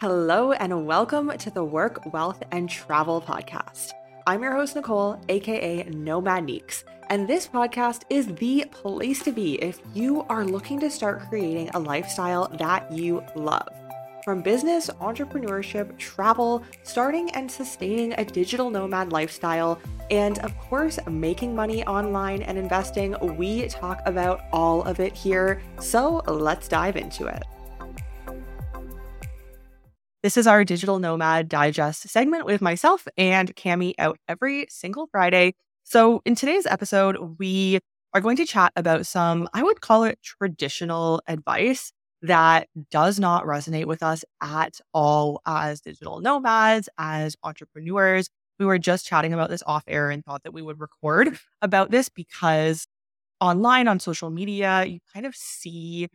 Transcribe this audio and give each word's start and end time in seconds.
Hello, 0.00 0.52
and 0.52 0.86
welcome 0.86 1.30
to 1.36 1.50
the 1.50 1.62
Work, 1.62 2.10
Wealth, 2.14 2.42
and 2.52 2.70
Travel 2.70 3.20
podcast. 3.20 3.92
I'm 4.26 4.42
your 4.42 4.54
host, 4.54 4.74
Nicole, 4.74 5.20
aka 5.28 5.82
Nomad 5.90 6.44
Neeks, 6.44 6.84
and 7.10 7.28
this 7.28 7.46
podcast 7.46 8.04
is 8.08 8.26
the 8.36 8.64
place 8.70 9.22
to 9.24 9.30
be 9.30 9.56
if 9.56 9.78
you 9.92 10.22
are 10.30 10.42
looking 10.42 10.80
to 10.80 10.90
start 10.90 11.28
creating 11.28 11.68
a 11.74 11.78
lifestyle 11.78 12.48
that 12.56 12.90
you 12.90 13.22
love. 13.34 13.68
From 14.24 14.40
business, 14.40 14.88
entrepreneurship, 15.02 15.98
travel, 15.98 16.62
starting 16.82 17.30
and 17.32 17.50
sustaining 17.50 18.14
a 18.14 18.24
digital 18.24 18.70
nomad 18.70 19.12
lifestyle, 19.12 19.78
and 20.10 20.38
of 20.38 20.56
course, 20.56 20.98
making 21.10 21.54
money 21.54 21.84
online 21.84 22.40
and 22.40 22.56
investing, 22.56 23.14
we 23.36 23.68
talk 23.68 24.00
about 24.06 24.44
all 24.50 24.82
of 24.84 24.98
it 24.98 25.14
here. 25.14 25.60
So 25.78 26.22
let's 26.26 26.68
dive 26.68 26.96
into 26.96 27.26
it. 27.26 27.42
This 30.22 30.36
is 30.36 30.46
our 30.46 30.64
Digital 30.64 30.98
Nomad 30.98 31.48
Digest 31.48 32.06
segment 32.10 32.44
with 32.44 32.60
myself 32.60 33.08
and 33.16 33.56
Cami 33.56 33.94
out 33.98 34.18
every 34.28 34.66
single 34.68 35.06
Friday. 35.06 35.54
So, 35.82 36.20
in 36.26 36.34
today's 36.34 36.66
episode, 36.66 37.38
we 37.38 37.78
are 38.12 38.20
going 38.20 38.36
to 38.36 38.44
chat 38.44 38.70
about 38.76 39.06
some, 39.06 39.48
I 39.54 39.62
would 39.62 39.80
call 39.80 40.04
it 40.04 40.18
traditional 40.22 41.22
advice 41.26 41.90
that 42.20 42.68
does 42.90 43.18
not 43.18 43.44
resonate 43.44 43.86
with 43.86 44.02
us 44.02 44.22
at 44.42 44.78
all 44.92 45.40
as 45.46 45.80
digital 45.80 46.20
nomads, 46.20 46.90
as 46.98 47.34
entrepreneurs. 47.42 48.28
We 48.58 48.66
were 48.66 48.78
just 48.78 49.06
chatting 49.06 49.32
about 49.32 49.48
this 49.48 49.62
off 49.66 49.84
air 49.88 50.10
and 50.10 50.22
thought 50.22 50.42
that 50.42 50.52
we 50.52 50.60
would 50.60 50.80
record 50.80 51.38
about 51.62 51.90
this 51.90 52.10
because 52.10 52.86
online 53.40 53.88
on 53.88 54.00
social 54.00 54.28
media, 54.28 54.84
you 54.84 54.98
kind 55.14 55.24
of 55.24 55.34
see 55.34 56.08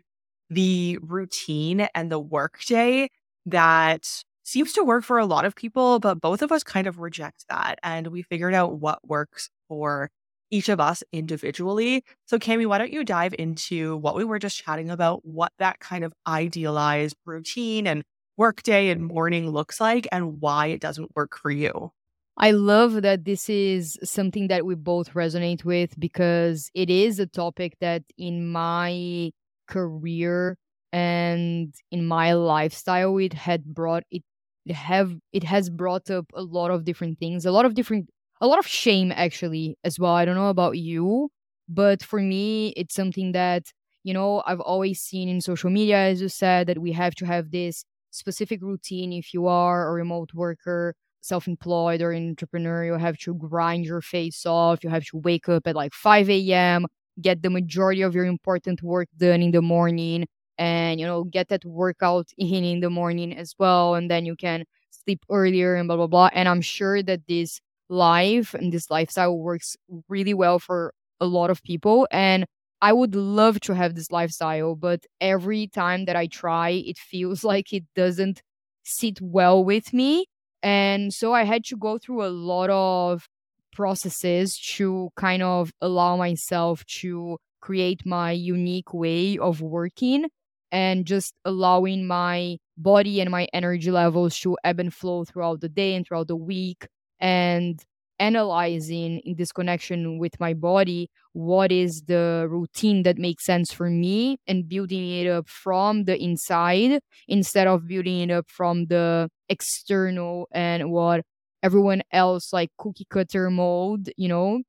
the 0.51 0.99
routine 1.01 1.87
and 1.95 2.11
the 2.11 2.19
workday 2.19 3.09
that 3.45 4.23
seems 4.43 4.73
to 4.73 4.83
work 4.83 5.03
for 5.03 5.17
a 5.17 5.25
lot 5.25 5.45
of 5.45 5.55
people, 5.55 5.99
but 5.99 6.21
both 6.21 6.41
of 6.41 6.51
us 6.51 6.63
kind 6.63 6.87
of 6.87 6.99
reject 6.99 7.45
that. 7.49 7.79
And 7.83 8.07
we 8.07 8.21
figured 8.23 8.53
out 8.53 8.79
what 8.79 9.07
works 9.07 9.49
for 9.67 10.09
each 10.51 10.69
of 10.69 10.79
us 10.79 11.03
individually. 11.11 12.03
So, 12.27 12.37
Cami, 12.37 12.67
why 12.67 12.77
don't 12.77 12.93
you 12.93 13.03
dive 13.03 13.33
into 13.37 13.97
what 13.97 14.15
we 14.15 14.23
were 14.23 14.39
just 14.39 14.63
chatting 14.63 14.89
about, 14.91 15.25
what 15.25 15.51
that 15.59 15.79
kind 15.79 16.03
of 16.03 16.13
idealized 16.27 17.15
routine 17.25 17.87
and 17.87 18.03
workday 18.37 18.89
and 18.89 19.05
morning 19.05 19.49
looks 19.49 19.79
like, 19.81 20.07
and 20.11 20.39
why 20.41 20.67
it 20.67 20.81
doesn't 20.81 21.15
work 21.15 21.37
for 21.37 21.49
you? 21.51 21.91
I 22.37 22.51
love 22.51 23.01
that 23.01 23.23
this 23.25 23.49
is 23.49 23.97
something 24.03 24.47
that 24.49 24.65
we 24.65 24.75
both 24.75 25.13
resonate 25.13 25.63
with 25.63 25.97
because 25.97 26.69
it 26.73 26.89
is 26.89 27.17
a 27.19 27.25
topic 27.27 27.77
that 27.79 28.03
in 28.17 28.51
my 28.51 29.31
career 29.67 30.57
and 30.95 31.73
in 31.91 32.05
my 32.07 32.33
lifestyle 32.33 33.17
it 33.17 33.33
had 33.33 33.65
brought 33.65 34.03
it 34.11 34.23
have 34.69 35.11
it 35.33 35.43
has 35.43 35.69
brought 35.69 36.09
up 36.09 36.25
a 36.35 36.41
lot 36.43 36.71
of 36.71 36.85
different 36.85 37.19
things 37.19 37.45
a 37.45 37.51
lot 37.51 37.65
of 37.65 37.73
different 37.75 38.09
a 38.41 38.47
lot 38.47 38.59
of 38.59 38.67
shame 38.67 39.11
actually 39.13 39.77
as 39.83 39.99
well. 39.99 40.13
I 40.13 40.25
don't 40.25 40.35
know 40.35 40.49
about 40.49 40.77
you 40.77 41.29
but 41.69 42.03
for 42.03 42.21
me 42.21 42.69
it's 42.77 42.95
something 42.95 43.31
that 43.33 43.63
you 44.03 44.13
know 44.13 44.43
i've 44.47 44.59
always 44.61 45.01
seen 45.01 45.27
in 45.29 45.41
social 45.41 45.69
media 45.71 45.97
as 45.97 46.21
you 46.21 46.29
said 46.29 46.67
that 46.67 46.79
we 46.79 46.91
have 46.93 47.15
to 47.15 47.25
have 47.25 47.51
this 47.51 47.85
specific 48.11 48.61
routine. 48.63 49.11
If 49.13 49.33
you 49.33 49.47
are 49.47 49.89
a 49.89 49.93
remote 49.93 50.31
worker 50.33 50.95
self-employed 51.21 52.01
or 52.01 52.11
an 52.11 52.29
entrepreneur 52.29 52.85
you 52.85 52.93
have 52.93 53.17
to 53.19 53.33
grind 53.35 53.85
your 53.85 54.01
face 54.01 54.45
off. 54.45 54.83
You 54.83 54.89
have 54.91 55.05
to 55.07 55.17
wake 55.17 55.49
up 55.49 55.67
at 55.67 55.75
like 55.75 55.93
5 55.93 56.29
a.m 56.29 56.85
get 57.21 57.41
the 57.43 57.49
majority 57.49 58.01
of 58.03 58.13
your 58.15 58.25
important 58.25 58.83
work 58.83 59.07
done 59.17 59.41
in 59.41 59.51
the 59.51 59.61
morning 59.61 60.25
and 60.57 60.99
you 60.99 61.05
know 61.05 61.23
get 61.23 61.49
that 61.49 61.65
workout 61.65 62.27
in 62.37 62.63
in 62.63 62.79
the 62.79 62.89
morning 62.89 63.35
as 63.37 63.53
well 63.59 63.95
and 63.95 64.09
then 64.09 64.25
you 64.25 64.35
can 64.35 64.65
sleep 64.89 65.23
earlier 65.29 65.75
and 65.75 65.87
blah 65.87 65.97
blah 65.97 66.07
blah 66.07 66.29
and 66.33 66.47
i'm 66.49 66.61
sure 66.61 67.01
that 67.03 67.21
this 67.27 67.59
life 67.89 68.53
and 68.53 68.71
this 68.73 68.89
lifestyle 68.89 69.37
works 69.37 69.75
really 70.09 70.33
well 70.33 70.57
for 70.59 70.93
a 71.19 71.25
lot 71.25 71.49
of 71.49 71.61
people 71.63 72.07
and 72.11 72.45
i 72.81 72.91
would 72.91 73.15
love 73.15 73.59
to 73.59 73.73
have 73.73 73.95
this 73.95 74.11
lifestyle 74.11 74.75
but 74.75 75.05
every 75.21 75.67
time 75.67 76.05
that 76.05 76.15
i 76.15 76.25
try 76.27 76.69
it 76.69 76.97
feels 76.97 77.43
like 77.51 77.71
it 77.73 77.83
doesn't 77.95 78.41
sit 78.83 79.19
well 79.21 79.63
with 79.63 79.93
me 79.93 80.25
and 80.63 81.13
so 81.13 81.33
i 81.33 81.43
had 81.43 81.63
to 81.63 81.75
go 81.77 81.97
through 81.97 82.23
a 82.25 82.29
lot 82.29 82.69
of 82.69 83.27
processes 83.73 84.57
to 84.57 85.09
kind 85.15 85.43
of 85.43 85.71
allow 85.81 86.15
myself 86.15 86.85
to 86.85 87.37
create 87.61 88.05
my 88.05 88.31
unique 88.31 88.93
way 88.93 89.37
of 89.37 89.61
working 89.61 90.25
and 90.71 91.05
just 91.05 91.33
allowing 91.45 92.07
my 92.07 92.57
body 92.77 93.21
and 93.21 93.29
my 93.29 93.47
energy 93.53 93.91
levels 93.91 94.37
to 94.39 94.57
ebb 94.63 94.79
and 94.79 94.93
flow 94.93 95.23
throughout 95.23 95.61
the 95.61 95.69
day 95.69 95.95
and 95.95 96.05
throughout 96.05 96.27
the 96.27 96.35
week 96.35 96.87
and 97.19 97.83
analyzing 98.19 99.19
in 99.19 99.35
this 99.35 99.51
connection 99.51 100.17
with 100.17 100.39
my 100.39 100.53
body 100.53 101.09
what 101.33 101.69
is 101.69 102.03
the 102.03 102.47
routine 102.49 103.03
that 103.03 103.17
makes 103.17 103.43
sense 103.43 103.73
for 103.73 103.89
me 103.89 104.37
and 104.47 104.69
building 104.69 105.11
it 105.11 105.27
up 105.27 105.49
from 105.49 106.05
the 106.05 106.17
inside 106.21 106.99
instead 107.27 107.67
of 107.67 107.87
building 107.87 108.21
it 108.21 108.31
up 108.31 108.49
from 108.49 108.85
the 108.85 109.29
external 109.49 110.47
and 110.53 110.89
what 110.91 111.25
everyone 111.61 112.01
else 112.13 112.53
like 112.53 112.69
cookie 112.77 113.05
cutter 113.09 113.49
mode 113.49 114.13
you 114.15 114.29
know 114.29 114.61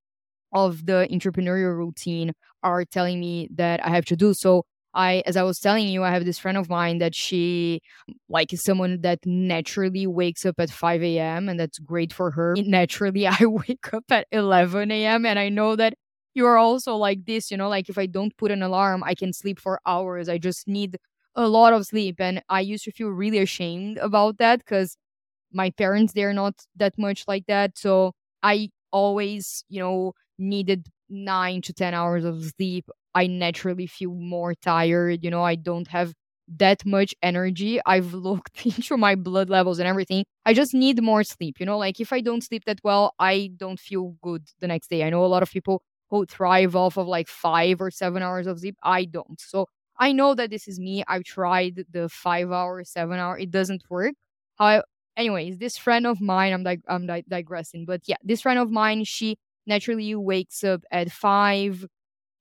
of 0.53 0.87
the 0.87 1.07
entrepreneurial 1.11 1.77
routine 1.77 2.33
are 2.63 2.85
telling 2.85 3.21
me 3.21 3.49
that 3.55 3.85
I 3.85 3.91
have 3.91 4.05
to 4.07 4.17
do. 4.17 4.35
So 4.35 4.65
I, 4.97 5.23
as 5.27 5.37
I 5.37 5.45
was 5.45 5.61
telling 5.61 5.89
you, 5.89 6.03
I 6.03 6.11
have 6.11 6.25
this 6.25 6.39
friend 6.39 6.59
of 6.59 6.69
mine 6.71 6.99
that 6.99 7.15
she, 7.15 7.83
like, 8.29 8.53
is 8.53 8.63
someone 8.63 9.03
that 9.03 9.21
naturally 9.27 10.07
wakes 10.07 10.47
up 10.47 10.59
at 10.59 10.71
5 10.71 11.19
a.m. 11.19 11.49
and 11.49 11.61
that's 11.61 11.79
great 11.79 12.13
for 12.13 12.33
her. 12.33 12.55
Naturally, 12.59 13.27
I 13.27 13.37
wake 13.45 13.93
up 13.93 14.05
at 14.11 14.27
11 14.33 15.05
a.m. 15.05 15.27
and 15.27 15.39
I 15.39 15.51
know 15.51 15.77
that 15.77 15.95
you 16.35 16.47
are 16.47 16.57
also 16.59 16.97
like 16.97 17.25
this, 17.27 17.51
you 17.51 17.57
know, 17.57 17.69
like 17.69 17.89
if 17.89 17.99
I 17.99 18.07
don't 18.07 18.37
put 18.37 18.51
an 18.51 18.63
alarm, 18.63 19.03
I 19.05 19.15
can 19.15 19.33
sleep 19.33 19.61
for 19.61 19.81
hours. 19.87 20.29
I 20.29 20.39
just 20.39 20.69
need 20.69 20.97
a 21.35 21.47
lot 21.49 21.73
of 21.73 21.87
sleep. 21.87 22.17
And 22.19 22.43
I 22.49 22.61
used 22.61 22.85
to 22.85 22.93
feel 22.93 23.09
really 23.09 23.39
ashamed 23.39 23.99
about 23.99 24.39
that 24.39 24.59
because 24.61 24.97
my 25.53 25.71
parents, 25.71 26.13
they're 26.13 26.33
not 26.35 26.55
that 26.77 26.99
much 26.99 27.25
like 27.29 27.47
that. 27.47 27.79
So 27.79 28.13
I 28.43 28.71
always, 28.93 29.65
you 29.69 29.81
know, 29.81 30.13
needed 30.39 30.89
nine 31.09 31.63
to 31.63 31.73
10 31.73 31.95
hours 31.95 32.25
of 32.25 32.45
sleep 32.57 32.89
I 33.17 33.27
naturally 33.29 33.89
feel 33.89 34.13
more 34.15 34.55
tired. 34.55 35.25
You 35.25 35.31
know, 35.31 35.43
I 35.43 35.57
don't 35.57 35.89
have 35.89 36.15
that 36.59 36.87
much 36.87 37.15
energy. 37.23 37.81
I've 37.87 38.15
looked 38.15 38.65
into 38.67 38.97
my 38.97 39.15
blood 39.17 39.51
levels 39.51 39.79
and 39.81 39.89
everything. 39.89 40.25
I 40.45 40.55
just 40.55 40.75
need 40.75 41.03
more 41.03 41.25
sleep. 41.25 41.59
You 41.61 41.67
know, 41.67 41.79
like 41.79 42.01
if 42.01 42.13
I 42.13 42.21
don't 42.21 42.45
sleep 42.45 42.65
that 42.67 42.81
well, 42.85 43.15
I 43.19 43.51
don't 43.57 43.81
feel 43.81 44.17
good 44.23 44.45
the 44.61 44.69
next 44.69 44.89
day. 44.91 45.05
I 45.05 45.11
know 45.11 45.25
a 45.25 45.27
lot 45.27 45.43
of 45.43 45.51
people 45.51 45.83
who 46.11 46.27
thrive 46.27 46.77
off 46.77 46.97
of 46.97 47.09
like 47.09 47.29
five 47.29 47.81
or 47.81 47.91
seven 47.91 48.23
hours 48.23 48.47
of 48.47 48.61
sleep. 48.61 48.77
I 48.83 49.07
don't. 49.07 49.41
So 49.41 49.67
I 49.99 50.13
know 50.13 50.35
that 50.35 50.51
this 50.51 50.69
is 50.69 50.79
me. 50.79 51.03
I've 51.09 51.25
tried 51.25 51.85
the 51.91 52.09
five 52.09 52.53
hour, 52.53 52.85
seven 52.85 53.19
hour. 53.19 53.39
It 53.39 53.51
doesn't 53.51 53.83
work. 53.91 54.15
How, 54.59 54.83
anyways, 55.17 55.59
this 55.59 55.77
friend 55.77 56.07
of 56.07 56.21
mine, 56.21 56.53
I'm 56.53 56.63
like, 56.63 56.81
I'm 56.89 57.07
di- 57.07 57.25
digressing, 57.29 57.85
but 57.87 58.03
yeah, 58.07 58.17
this 58.23 58.43
friend 58.43 58.59
of 58.59 58.71
mine, 58.71 59.05
she 59.05 59.37
naturally 59.67 60.15
wakes 60.15 60.63
up 60.65 60.83
at 60.91 61.11
five 61.11 61.85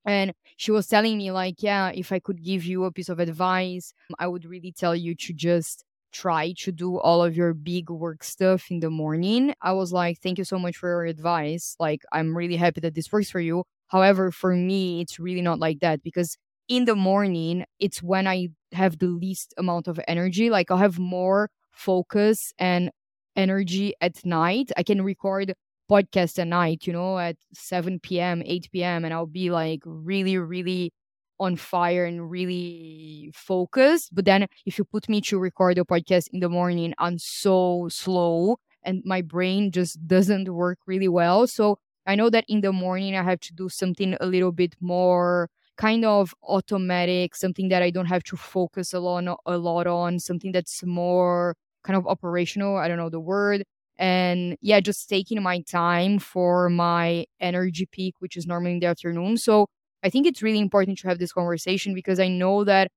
and 0.05 0.33
she 0.57 0.71
was 0.71 0.88
telling 0.88 1.17
me 1.17 1.31
like 1.31 1.55
yeah 1.59 1.91
if 1.93 2.11
i 2.11 2.19
could 2.19 2.43
give 2.43 2.63
you 2.63 2.85
a 2.85 2.91
piece 2.91 3.09
of 3.09 3.19
advice 3.19 3.93
i 4.19 4.27
would 4.27 4.45
really 4.45 4.71
tell 4.71 4.95
you 4.95 5.16
to 5.16 5.33
just 5.33 5.83
try 6.16 6.53
to 6.57 6.71
do 6.71 6.97
all 6.97 7.21
of 7.21 7.35
your 7.35 7.53
big 7.53 7.89
work 7.89 8.23
stuff 8.23 8.71
in 8.71 8.79
the 8.79 8.89
morning. 8.89 9.53
I 9.61 9.73
was 9.73 9.91
like 9.91 10.21
thank 10.21 10.38
you 10.38 10.45
so 10.45 10.57
much 10.57 10.77
for 10.77 10.88
your 10.88 11.03
advice. 11.05 11.75
Like 11.77 12.03
i'm 12.13 12.35
really 12.38 12.55
happy 12.55 12.79
that 12.81 12.95
this 12.95 13.11
works 13.11 13.29
for 13.29 13.41
you. 13.41 13.63
However 13.88 14.31
for 14.31 14.55
me 14.55 15.01
it's 15.01 15.19
really 15.19 15.41
not 15.41 15.59
like 15.59 15.81
that 15.81 16.03
because 16.03 16.37
in 16.69 16.85
the 16.85 16.95
morning 16.95 17.66
it's 17.79 18.01
when 18.01 18.27
i 18.27 18.47
have 18.72 18.97
the 18.99 19.07
least 19.07 19.53
amount 19.57 19.87
of 19.89 19.99
energy. 20.07 20.49
Like 20.49 20.72
i'll 20.72 20.77
have 20.77 20.99
more 20.99 21.49
focus 21.72 22.53
and 22.57 22.91
energy 23.35 23.93
at 23.99 24.25
night. 24.25 24.72
I 24.78 24.84
can 24.84 25.02
record 25.02 25.53
podcast 25.90 26.40
at 26.40 26.47
night, 26.47 26.87
you 26.87 26.93
know, 26.93 27.17
at 27.20 27.37
7 27.53 28.20
p.m., 28.20 28.41
8 28.46 28.84
p.m., 28.84 29.05
and 29.05 29.14
I'll 29.14 29.26
be 29.26 29.52
like 29.52 29.82
really, 29.85 30.37
really 30.37 30.91
on 31.40 31.55
fire 31.58 32.05
and 32.05 32.29
really 32.32 33.32
focused. 33.34 34.14
But 34.16 34.26
then 34.26 34.47
if 34.66 34.78
you 34.78 34.85
put 34.85 35.09
me 35.09 35.22
to 35.22 35.37
record 35.37 35.78
a 35.78 35.84
podcast 35.84 36.28
in 36.32 36.40
the 36.40 36.49
morning, 36.49 36.93
I'm 36.97 37.17
so 37.20 37.87
slow 37.90 38.58
and 38.84 39.02
my 39.05 39.22
brain 39.22 39.72
just 39.72 40.05
doesn't 40.08 40.47
work 40.49 40.79
really 40.87 41.08
well. 41.08 41.47
So 41.47 41.78
I 42.05 42.16
know 42.16 42.29
that 42.29 42.46
in 42.47 42.61
the 42.61 42.72
morning 42.72 43.16
I 43.16 43.23
have 43.23 43.40
to 43.41 43.53
do 43.53 43.67
something 43.70 44.16
a 44.22 44.26
little 44.26 44.52
bit 44.52 44.76
more 44.79 45.49
kind 45.78 46.05
of 46.05 46.34
automatic, 46.47 47.35
something 47.35 47.67
that 47.70 47.81
I 47.81 47.90
don't 47.90 48.05
have 48.05 48.23
to 48.26 48.38
focus 48.38 48.93
a 48.93 48.99
lot, 48.99 49.23
a 49.46 49.58
lot 49.58 49.88
on, 49.88 50.20
something 50.20 50.52
that's 50.53 50.84
more 50.85 51.55
kind 51.84 51.97
of 51.97 52.08
operational. 52.08 52.78
I 52.78 52.88
don't 52.88 52.97
know 52.97 53.09
the 53.09 53.20
word 53.20 53.64
and 53.97 54.57
yeah 54.61 54.79
just 54.79 55.07
taking 55.09 55.41
my 55.41 55.61
time 55.61 56.19
for 56.19 56.69
my 56.69 57.25
energy 57.39 57.87
peak 57.91 58.15
which 58.19 58.35
is 58.37 58.45
normally 58.47 58.73
in 58.73 58.79
the 58.79 58.87
afternoon. 58.87 59.37
So 59.37 59.67
i 60.03 60.09
think 60.09 60.27
it's 60.27 60.41
really 60.43 60.59
important 60.59 60.97
to 60.99 61.07
have 61.07 61.19
this 61.19 61.31
conversation 61.33 61.93
because 61.95 62.19
i 62.19 62.27
know 62.27 62.63
that 62.63 62.89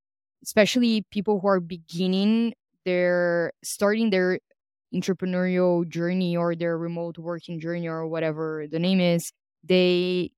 especially 0.43 1.05
people 1.11 1.41
who 1.41 1.49
are 1.49 1.61
beginning 1.61 2.55
they're 2.85 3.53
starting 3.63 4.11
their 4.11 4.39
entrepreneurial 4.95 5.87
journey 5.89 6.37
or 6.37 6.55
their 6.55 6.79
remote 6.79 7.19
working 7.19 7.61
journey 7.61 7.87
or 7.87 8.07
whatever 8.07 8.67
the 8.71 8.79
name 8.79 9.01
is, 9.01 9.33
they 9.63 10.31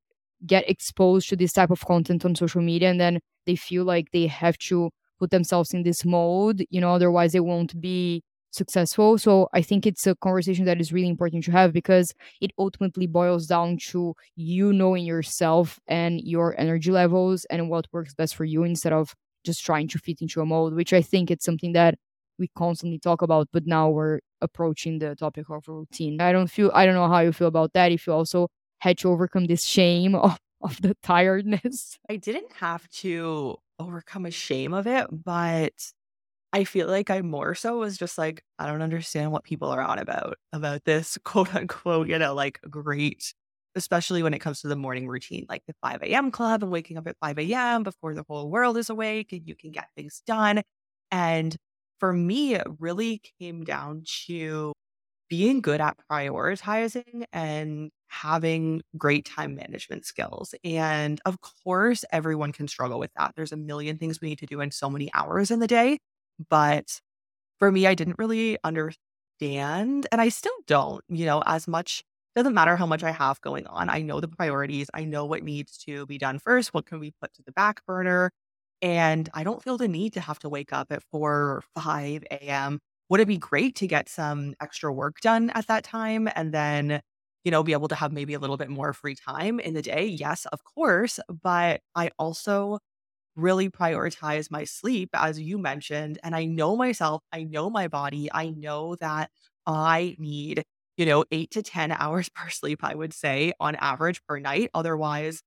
get 0.46 0.68
exposed 0.68 1.28
to 1.28 1.36
this 1.36 1.52
type 1.52 1.70
of 1.70 1.80
content 1.86 2.24
on 2.24 2.34
social 2.34 2.62
media 2.62 2.90
and 2.90 3.00
then 3.00 3.20
they 3.46 3.54
feel 3.56 3.84
like 3.84 4.10
they 4.12 4.26
have 4.26 4.58
to 4.58 4.90
put 5.18 5.30
themselves 5.30 5.74
in 5.74 5.82
this 5.82 6.04
mode, 6.04 6.64
you 6.70 6.80
know, 6.80 6.94
otherwise 6.94 7.32
they 7.32 7.40
won't 7.40 7.78
be 7.80 8.22
successful. 8.50 9.18
So 9.18 9.48
I 9.52 9.62
think 9.62 9.86
it's 9.86 10.06
a 10.06 10.14
conversation 10.14 10.64
that 10.64 10.80
is 10.80 10.92
really 10.92 11.08
important 11.08 11.44
to 11.44 11.52
have 11.52 11.72
because 11.72 12.12
it 12.40 12.50
ultimately 12.58 13.06
boils 13.06 13.46
down 13.46 13.78
to 13.88 14.14
you 14.36 14.72
knowing 14.72 15.04
yourself 15.04 15.78
and 15.86 16.20
your 16.20 16.58
energy 16.58 16.90
levels 16.90 17.44
and 17.46 17.68
what 17.68 17.86
works 17.92 18.14
best 18.14 18.34
for 18.34 18.44
you 18.44 18.64
instead 18.64 18.92
of 18.92 19.14
just 19.44 19.64
trying 19.64 19.88
to 19.88 19.98
fit 19.98 20.20
into 20.20 20.40
a 20.40 20.46
mold, 20.46 20.74
which 20.74 20.92
I 20.92 21.02
think 21.02 21.30
it's 21.30 21.44
something 21.44 21.72
that 21.72 21.94
we 22.38 22.48
constantly 22.56 22.98
talk 22.98 23.22
about, 23.22 23.48
but 23.52 23.66
now 23.66 23.90
we're 23.90 24.20
approaching 24.40 24.98
the 24.98 25.14
topic 25.14 25.48
of 25.50 25.68
routine. 25.68 26.20
I 26.20 26.32
don't 26.32 26.48
feel 26.48 26.70
I 26.74 26.86
don't 26.86 26.94
know 26.94 27.08
how 27.08 27.20
you 27.20 27.32
feel 27.32 27.48
about 27.48 27.72
that. 27.74 27.92
If 27.92 28.06
you 28.06 28.12
also 28.12 28.48
had 28.80 28.98
to 28.98 29.10
overcome 29.10 29.46
this 29.46 29.64
shame 29.64 30.14
of, 30.16 30.38
of 30.62 30.80
the 30.82 30.96
tiredness. 31.02 31.98
I 32.08 32.16
didn't 32.16 32.52
have 32.54 32.88
to 32.88 33.56
overcome 33.78 34.26
a 34.26 34.30
shame 34.30 34.74
of 34.74 34.86
it, 34.86 35.06
but 35.10 35.72
I 36.52 36.64
feel 36.64 36.88
like 36.88 37.10
I 37.10 37.20
more 37.22 37.54
so 37.54 37.78
was 37.78 37.96
just 37.96 38.18
like, 38.18 38.42
I 38.58 38.66
don't 38.66 38.82
understand 38.82 39.30
what 39.32 39.44
people 39.44 39.68
are 39.70 39.80
on 39.82 39.98
about, 39.98 40.36
about 40.52 40.84
this 40.84 41.16
quote 41.24 41.54
unquote, 41.54 42.08
you 42.08 42.18
know, 42.18 42.34
like 42.34 42.60
great, 42.68 43.34
especially 43.76 44.22
when 44.22 44.34
it 44.34 44.40
comes 44.40 44.60
to 44.62 44.68
the 44.68 44.76
morning 44.76 45.06
routine, 45.08 45.46
like 45.48 45.62
the 45.66 45.74
5 45.82 46.06
a.m. 46.08 46.30
club 46.32 46.62
and 46.62 46.72
waking 46.72 46.98
up 46.98 47.06
at 47.06 47.16
5 47.20 47.52
a.m. 47.52 47.82
before 47.84 48.14
the 48.14 48.24
whole 48.28 48.50
world 48.50 48.76
is 48.76 48.90
awake 48.90 49.32
and 49.32 49.46
you 49.46 49.54
can 49.54 49.70
get 49.70 49.88
things 49.96 50.22
done. 50.26 50.62
And 51.12 51.56
for 52.00 52.12
me, 52.12 52.54
it 52.54 52.66
really 52.80 53.20
came 53.40 53.62
down 53.64 54.02
to 54.26 54.72
being 55.28 55.60
good 55.62 55.80
at 55.80 55.96
prioritizing 56.10 57.24
and 57.32 57.90
having 58.08 58.82
great 58.98 59.24
time 59.26 59.54
management 59.56 60.06
skills. 60.06 60.54
And 60.64 61.20
of 61.26 61.38
course, 61.64 62.04
everyone 62.12 62.52
can 62.52 62.68
struggle 62.68 62.98
with 63.00 63.12
that. 63.18 63.34
There's 63.36 63.52
a 63.52 63.56
million 63.58 63.98
things 63.98 64.20
we 64.20 64.28
need 64.30 64.40
to 64.40 64.46
do 64.46 64.60
in 64.60 64.70
so 64.72 64.90
many 64.90 65.10
hours 65.14 65.50
in 65.50 65.60
the 65.60 65.68
day. 65.68 65.98
But 66.48 67.00
for 67.58 67.72
me, 67.72 67.86
I 67.86 67.94
didn't 67.94 68.18
really 68.18 68.58
understand, 68.64 70.06
and 70.12 70.20
I 70.20 70.28
still 70.30 70.54
don't, 70.66 71.04
you 71.08 71.26
know, 71.26 71.42
as 71.46 71.68
much. 71.68 72.04
Doesn't 72.36 72.54
matter 72.54 72.76
how 72.76 72.86
much 72.86 73.02
I 73.04 73.10
have 73.12 73.40
going 73.42 73.66
on. 73.66 73.90
I 73.90 74.02
know 74.02 74.20
the 74.20 74.28
priorities. 74.28 74.88
I 74.94 75.04
know 75.04 75.24
what 75.26 75.42
needs 75.42 75.78
to 75.86 76.06
be 76.06 76.18
done 76.18 76.38
first. 76.38 76.74
What 76.74 76.86
can 76.86 77.00
we 77.00 77.12
put 77.20 77.34
to 77.34 77.42
the 77.42 77.52
back 77.52 77.84
burner? 77.86 78.30
And 78.82 79.28
I 79.34 79.44
don't 79.44 79.62
feel 79.62 79.76
the 79.76 79.88
need 79.88 80.14
to 80.14 80.20
have 80.20 80.38
to 80.40 80.48
wake 80.48 80.72
up 80.72 80.88
at 80.90 81.02
4 81.10 81.32
or 81.32 81.62
5 81.74 82.38
a.m. 82.38 82.80
Would 83.10 83.20
it 83.20 83.28
be 83.28 83.36
great 83.38 83.76
to 83.76 83.86
get 83.88 84.08
some 84.08 84.54
extra 84.60 84.92
work 84.92 85.20
done 85.20 85.50
at 85.50 85.66
that 85.66 85.84
time 85.84 86.28
and 86.36 86.52
then, 86.54 87.00
you 87.44 87.50
know, 87.50 87.62
be 87.62 87.72
able 87.72 87.88
to 87.88 87.94
have 87.96 88.12
maybe 88.12 88.34
a 88.34 88.38
little 88.38 88.56
bit 88.56 88.70
more 88.70 88.92
free 88.92 89.14
time 89.16 89.60
in 89.60 89.74
the 89.74 89.82
day? 89.82 90.06
Yes, 90.06 90.46
of 90.46 90.64
course. 90.64 91.18
But 91.42 91.80
I 91.94 92.10
also 92.18 92.78
really 93.40 93.68
prioritize 93.70 94.50
my 94.50 94.64
sleep, 94.64 95.10
as 95.14 95.40
you 95.40 95.58
mentioned. 95.58 96.18
And 96.22 96.34
I 96.34 96.44
know 96.44 96.76
myself, 96.76 97.22
I 97.32 97.44
know 97.44 97.70
my 97.70 97.88
body, 97.88 98.28
I 98.32 98.50
know 98.50 98.96
that 98.96 99.30
I 99.66 100.16
need, 100.18 100.64
you 100.96 101.06
know, 101.06 101.24
eight 101.30 101.50
to 101.52 101.62
10 101.62 101.92
hours 101.98 102.28
per 102.28 102.48
sleep, 102.50 102.84
I 102.84 102.94
would 102.94 103.12
say, 103.14 103.52
on 103.60 103.74
average 103.76 104.22
per 104.26 104.38
night. 104.38 104.70
Otherwise, 104.74 105.42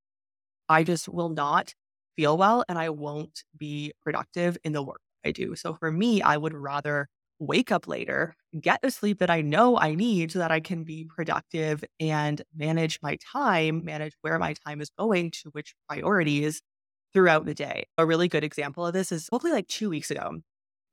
I 0.70 0.84
just 0.84 1.10
will 1.10 1.30
not 1.30 1.74
feel 2.16 2.38
well 2.38 2.64
and 2.70 2.78
I 2.78 2.90
won't 2.90 3.44
be 3.58 3.94
productive 4.02 4.58
in 4.64 4.74
the 4.74 4.84
work 4.84 5.02
I 5.26 5.32
do. 5.32 5.56
So 5.56 5.74
for 5.76 5.92
me, 5.92 6.22
I 6.22 6.38
would 6.38 6.54
rather 6.54 7.08
wake 7.40 7.72
up 7.72 7.88
later, 7.88 8.36
get 8.62 8.82
the 8.82 8.92
sleep 8.92 9.20
that 9.20 9.30
I 9.30 9.42
know 9.42 9.78
I 9.78 9.96
need 9.96 10.32
so 10.32 10.40
that 10.40 10.52
I 10.52 10.60
can 10.60 10.84
be 10.84 11.06
productive 11.06 11.84
and 12.00 12.42
manage 12.56 13.00
my 13.02 13.18
time, 13.34 13.84
manage 13.84 14.14
where 14.22 14.40
my 14.40 14.54
time 14.66 14.80
is 14.82 14.90
going 14.98 15.32
to 15.32 15.50
which 15.52 15.74
priorities 15.90 16.62
throughout 17.14 17.46
the 17.46 17.54
day. 17.54 17.86
A 17.98 18.06
really 18.06 18.28
good 18.28 18.44
example 18.44 18.86
of 18.86 18.94
this 18.94 19.12
is 19.12 19.28
hopefully 19.32 19.54
like 19.54 19.68
two 19.68 19.90
weeks 19.90 20.12
ago. 20.12 20.40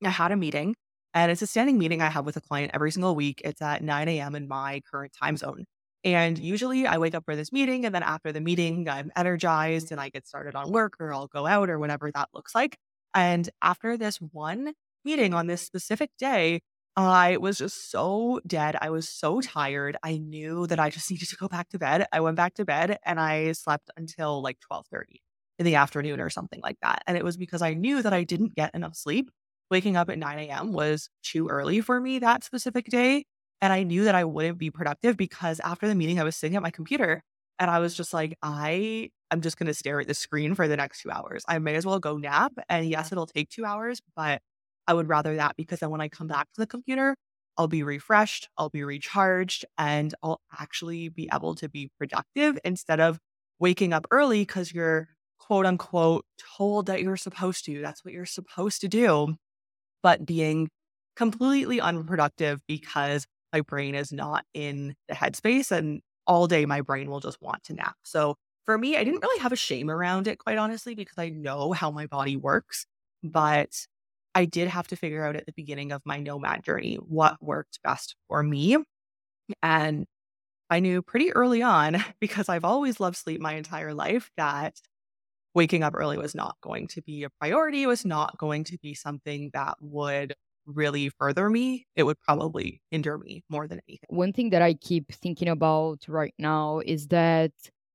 I 0.03 0.09
had 0.09 0.31
a 0.31 0.37
meeting 0.37 0.75
and 1.13 1.31
it's 1.31 1.41
a 1.41 1.47
standing 1.47 1.77
meeting 1.77 2.01
I 2.01 2.09
have 2.09 2.25
with 2.25 2.37
a 2.37 2.41
client 2.41 2.71
every 2.73 2.91
single 2.91 3.15
week. 3.15 3.41
It's 3.43 3.61
at 3.61 3.83
9 3.83 4.07
a.m. 4.07 4.35
in 4.35 4.47
my 4.47 4.81
current 4.91 5.13
time 5.19 5.37
zone. 5.37 5.65
And 6.03 6.39
usually 6.39 6.87
I 6.87 6.97
wake 6.97 7.13
up 7.13 7.25
for 7.25 7.35
this 7.35 7.51
meeting 7.51 7.85
and 7.85 7.93
then 7.93 8.03
after 8.03 8.31
the 8.31 8.41
meeting, 8.41 8.89
I'm 8.89 9.11
energized 9.15 9.91
and 9.91 10.01
I 10.01 10.09
get 10.09 10.27
started 10.27 10.55
on 10.55 10.71
work 10.71 10.95
or 10.99 11.13
I'll 11.13 11.27
go 11.27 11.45
out 11.45 11.69
or 11.69 11.77
whatever 11.79 12.11
that 12.11 12.29
looks 12.33 12.55
like. 12.55 12.77
And 13.13 13.49
after 13.61 13.97
this 13.97 14.17
one 14.17 14.73
meeting 15.05 15.33
on 15.33 15.47
this 15.47 15.61
specific 15.61 16.11
day, 16.17 16.61
I 16.95 17.37
was 17.37 17.57
just 17.57 17.91
so 17.91 18.41
dead. 18.45 18.75
I 18.81 18.89
was 18.89 19.07
so 19.07 19.41
tired. 19.41 19.97
I 20.03 20.17
knew 20.17 20.67
that 20.67 20.79
I 20.79 20.89
just 20.89 21.09
needed 21.11 21.29
to 21.29 21.35
go 21.37 21.47
back 21.47 21.69
to 21.69 21.79
bed. 21.79 22.05
I 22.11 22.19
went 22.21 22.35
back 22.37 22.55
to 22.55 22.65
bed 22.65 22.97
and 23.05 23.19
I 23.19 23.51
slept 23.53 23.89
until 23.97 24.41
like 24.41 24.57
12:30 24.71 25.21
in 25.61 25.65
the 25.65 25.75
afternoon 25.75 26.19
or 26.19 26.31
something 26.31 26.59
like 26.63 26.77
that. 26.81 27.03
And 27.05 27.15
it 27.15 27.23
was 27.23 27.37
because 27.37 27.61
I 27.61 27.75
knew 27.75 28.01
that 28.01 28.13
I 28.13 28.23
didn't 28.23 28.55
get 28.55 28.73
enough 28.73 28.95
sleep. 28.95 29.29
Waking 29.69 29.95
up 29.95 30.09
at 30.09 30.17
9 30.17 30.39
a.m. 30.39 30.73
was 30.73 31.07
too 31.21 31.47
early 31.47 31.81
for 31.81 32.01
me 32.01 32.17
that 32.17 32.43
specific 32.43 32.87
day. 32.87 33.25
And 33.61 33.71
I 33.71 33.83
knew 33.83 34.05
that 34.05 34.15
I 34.15 34.25
wouldn't 34.25 34.57
be 34.57 34.71
productive 34.71 35.15
because 35.15 35.59
after 35.59 35.87
the 35.87 35.93
meeting, 35.93 36.19
I 36.19 36.23
was 36.23 36.35
sitting 36.35 36.57
at 36.57 36.63
my 36.63 36.71
computer 36.71 37.21
and 37.59 37.69
I 37.69 37.77
was 37.77 37.93
just 37.93 38.11
like, 38.11 38.35
I 38.41 39.11
am 39.29 39.41
just 39.41 39.57
going 39.57 39.67
to 39.67 39.73
stare 39.75 40.01
at 40.01 40.07
the 40.07 40.15
screen 40.15 40.55
for 40.55 40.67
the 40.67 40.75
next 40.75 41.03
two 41.03 41.11
hours. 41.11 41.43
I 41.47 41.59
may 41.59 41.75
as 41.75 41.85
well 41.85 41.99
go 41.99 42.17
nap. 42.17 42.53
And 42.69 42.89
yes, 42.89 43.11
it'll 43.11 43.27
take 43.27 43.49
two 43.49 43.63
hours, 43.63 44.01
but 44.15 44.41
I 44.87 44.95
would 44.95 45.07
rather 45.07 45.35
that 45.35 45.55
because 45.57 45.79
then 45.79 45.91
when 45.91 46.01
I 46.01 46.09
come 46.09 46.27
back 46.27 46.47
to 46.55 46.61
the 46.61 46.67
computer, 46.67 47.15
I'll 47.55 47.67
be 47.67 47.83
refreshed, 47.83 48.49
I'll 48.57 48.69
be 48.69 48.83
recharged, 48.83 49.65
and 49.77 50.15
I'll 50.23 50.41
actually 50.59 51.09
be 51.09 51.29
able 51.31 51.53
to 51.55 51.69
be 51.69 51.91
productive 51.99 52.57
instead 52.65 52.99
of 52.99 53.19
waking 53.59 53.93
up 53.93 54.07
early 54.09 54.41
because 54.41 54.73
you're 54.73 55.09
quote 55.41 55.65
unquote 55.65 56.25
told 56.57 56.85
that 56.85 57.01
you're 57.01 57.17
supposed 57.17 57.65
to. 57.65 57.81
That's 57.81 58.05
what 58.05 58.13
you're 58.13 58.25
supposed 58.25 58.81
to 58.81 58.87
do. 58.87 59.35
But 60.03 60.25
being 60.25 60.69
completely 61.15 61.81
unproductive 61.81 62.61
because 62.67 63.25
my 63.53 63.61
brain 63.61 63.95
is 63.95 64.11
not 64.11 64.45
in 64.53 64.95
the 65.07 65.15
headspace 65.15 65.71
and 65.71 66.01
all 66.27 66.47
day 66.47 66.65
my 66.65 66.81
brain 66.81 67.09
will 67.09 67.19
just 67.19 67.41
want 67.41 67.63
to 67.65 67.73
nap. 67.73 67.95
So 68.03 68.35
for 68.65 68.77
me, 68.77 68.95
I 68.95 69.03
didn't 69.03 69.21
really 69.21 69.39
have 69.39 69.51
a 69.51 69.57
shame 69.57 69.89
around 69.89 70.27
it, 70.27 70.37
quite 70.39 70.57
honestly, 70.57 70.95
because 70.95 71.17
I 71.17 71.29
know 71.29 71.71
how 71.71 71.91
my 71.91 72.05
body 72.05 72.37
works. 72.37 72.85
But 73.23 73.87
I 74.35 74.45
did 74.45 74.67
have 74.69 74.87
to 74.89 74.95
figure 74.95 75.25
out 75.25 75.35
at 75.35 75.45
the 75.45 75.53
beginning 75.53 75.91
of 75.91 76.01
my 76.05 76.19
nomad 76.19 76.63
journey 76.63 76.95
what 76.95 77.41
worked 77.41 77.79
best 77.83 78.15
for 78.27 78.43
me. 78.43 78.77
And 79.63 80.05
I 80.69 80.79
knew 80.79 81.01
pretty 81.01 81.33
early 81.33 81.61
on, 81.61 82.03
because 82.21 82.49
I've 82.49 82.65
always 82.65 82.99
loved 82.99 83.17
sleep 83.17 83.41
my 83.41 83.53
entire 83.55 83.93
life, 83.93 84.31
that 84.37 84.75
waking 85.53 85.83
up 85.83 85.93
early 85.95 86.17
was 86.17 86.35
not 86.35 86.55
going 86.61 86.87
to 86.87 87.01
be 87.01 87.23
a 87.23 87.29
priority. 87.29 87.83
It 87.83 87.87
was 87.87 88.05
not 88.05 88.37
going 88.37 88.63
to 88.65 88.77
be 88.77 88.93
something 88.93 89.49
that 89.53 89.75
would 89.81 90.33
really 90.65 91.09
further 91.09 91.49
me. 91.49 91.87
It 91.95 92.03
would 92.03 92.19
probably 92.21 92.81
hinder 92.91 93.17
me 93.17 93.43
more 93.49 93.67
than 93.67 93.81
anything. 93.87 94.07
One 94.09 94.33
thing 94.33 94.51
that 94.51 94.61
I 94.61 94.73
keep 94.75 95.11
thinking 95.11 95.49
about 95.49 96.05
right 96.07 96.33
now 96.37 96.79
is 96.85 97.07
that 97.07 97.51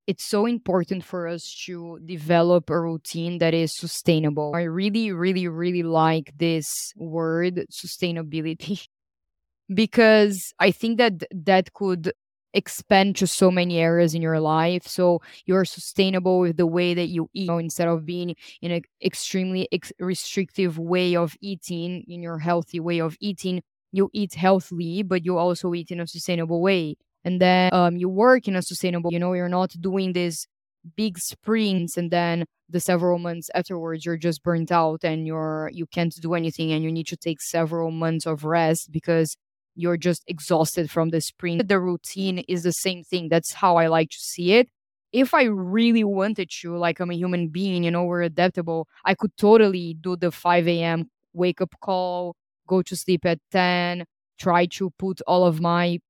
it's 0.07 0.29
so 0.29 0.47
important 0.47 1.05
for 1.05 1.27
us 1.27 1.53
to 1.67 1.99
develop 2.05 2.71
a 2.71 2.81
routine 2.81 3.39
that 3.39 3.55
is 3.55 3.77
sustainable. 3.77 4.53
I 4.55 4.63
really, 4.63 5.11
really, 5.13 5.49
really 5.49 5.83
like 5.83 6.33
this 6.37 6.93
word 6.97 7.67
sustainability 7.73 8.87
because 9.75 10.53
I 10.61 10.71
think 10.71 10.99
that 10.99 11.25
that 11.33 11.73
could 11.73 12.13
expand 12.55 13.17
to 13.17 13.27
so 13.27 13.51
many 13.51 13.79
areas 13.79 14.15
in 14.15 14.23
your 14.23 14.41
life. 14.41 14.87
So 14.87 15.21
you're 15.45 15.65
sustainable 15.65 16.41
with 16.41 16.57
the 16.57 16.67
way 16.67 16.95
that 16.95 17.09
you 17.09 17.29
eat 17.35 17.43
you 17.43 17.47
know, 17.47 17.59
instead 17.59 17.89
of 17.89 18.07
being 18.07 18.35
in 18.63 18.71
an 18.71 18.83
extremely 19.05 19.69
ex- 19.73 19.93
restrictive 19.99 20.79
way 20.79 21.17
of 21.17 21.37
eating, 21.41 22.05
in 22.09 22.23
your 22.23 22.39
healthy 22.39 22.81
way 22.81 23.01
of 23.01 23.17
eating. 23.21 23.63
You 23.93 24.11
eat 24.13 24.35
healthily, 24.35 25.03
but 25.03 25.25
you 25.25 25.39
also 25.39 25.73
eat 25.75 25.91
in 25.91 26.01
a 26.01 26.07
sustainable 26.07 26.61
way. 26.61 26.97
And 27.25 27.41
then 27.41 27.71
um, 27.73 27.97
you 27.97 28.09
work 28.09 28.47
in 28.49 28.57
a 28.57 28.63
sustainable, 28.63 29.13
you 29.13 29.19
know, 29.19 29.33
you're 29.33 29.49
not 29.49 29.75
doing 29.81 30.13
this 30.13 30.47
big 30.97 31.19
sprints 31.19 31.97
and 31.97 32.11
then 32.11 32.45
the 32.69 32.81
several 32.81 33.19
months 33.19 33.51
afterwards 33.55 34.05
you're 34.05 34.17
just 34.17 34.43
burnt 34.43 34.71
out 34.71 35.03
and 35.03 35.27
you're 35.27 35.71
you 35.73 35.87
can't 35.87 36.15
do 36.21 36.35
anything 36.35 36.73
and 36.73 36.85
you 36.85 36.93
need 36.93 37.07
to 37.07 37.17
take 37.17 37.41
several 37.41 37.91
months 37.91 38.27
of 38.27 38.45
rest 38.45 38.93
because 38.93 39.37
you're 39.77 39.97
just 39.97 40.25
exhausted 40.27 40.91
from 40.91 41.11
the 41.11 41.21
sprint. 41.21 41.69
The 41.69 41.79
routine 41.79 42.39
is 42.49 42.63
the 42.63 42.73
same 42.73 43.05
thing. 43.05 43.29
That's 43.29 43.53
how 43.53 43.77
I 43.77 43.87
like 43.87 44.11
to 44.11 44.19
see 44.19 44.55
it. 44.55 44.69
If 45.13 45.35
I 45.35 45.45
really 45.45 46.03
wanted 46.03 46.51
to, 46.61 46.77
like 46.77 46.99
I'm 46.99 47.11
a 47.11 47.15
human 47.15 47.49
being, 47.49 47.85
you 47.85 47.91
know, 47.91 48.05
we're 48.05 48.23
adaptable, 48.23 48.89
I 49.05 49.15
could 49.15 49.37
totally 49.37 49.95
do 50.01 50.17
the 50.17 50.33
5 50.33 50.67
a.m. 50.67 51.09
wake 51.33 51.61
up 51.61 51.75
call, 51.81 52.35
go 52.67 52.83
to 52.83 52.97
sleep 52.97 53.25
at 53.25 53.39
10, 53.53 54.05
try 54.39 54.67
to 54.67 54.91
put 54.99 55.21
all 55.27 55.47
of 55.47 55.61
my 55.61 56.01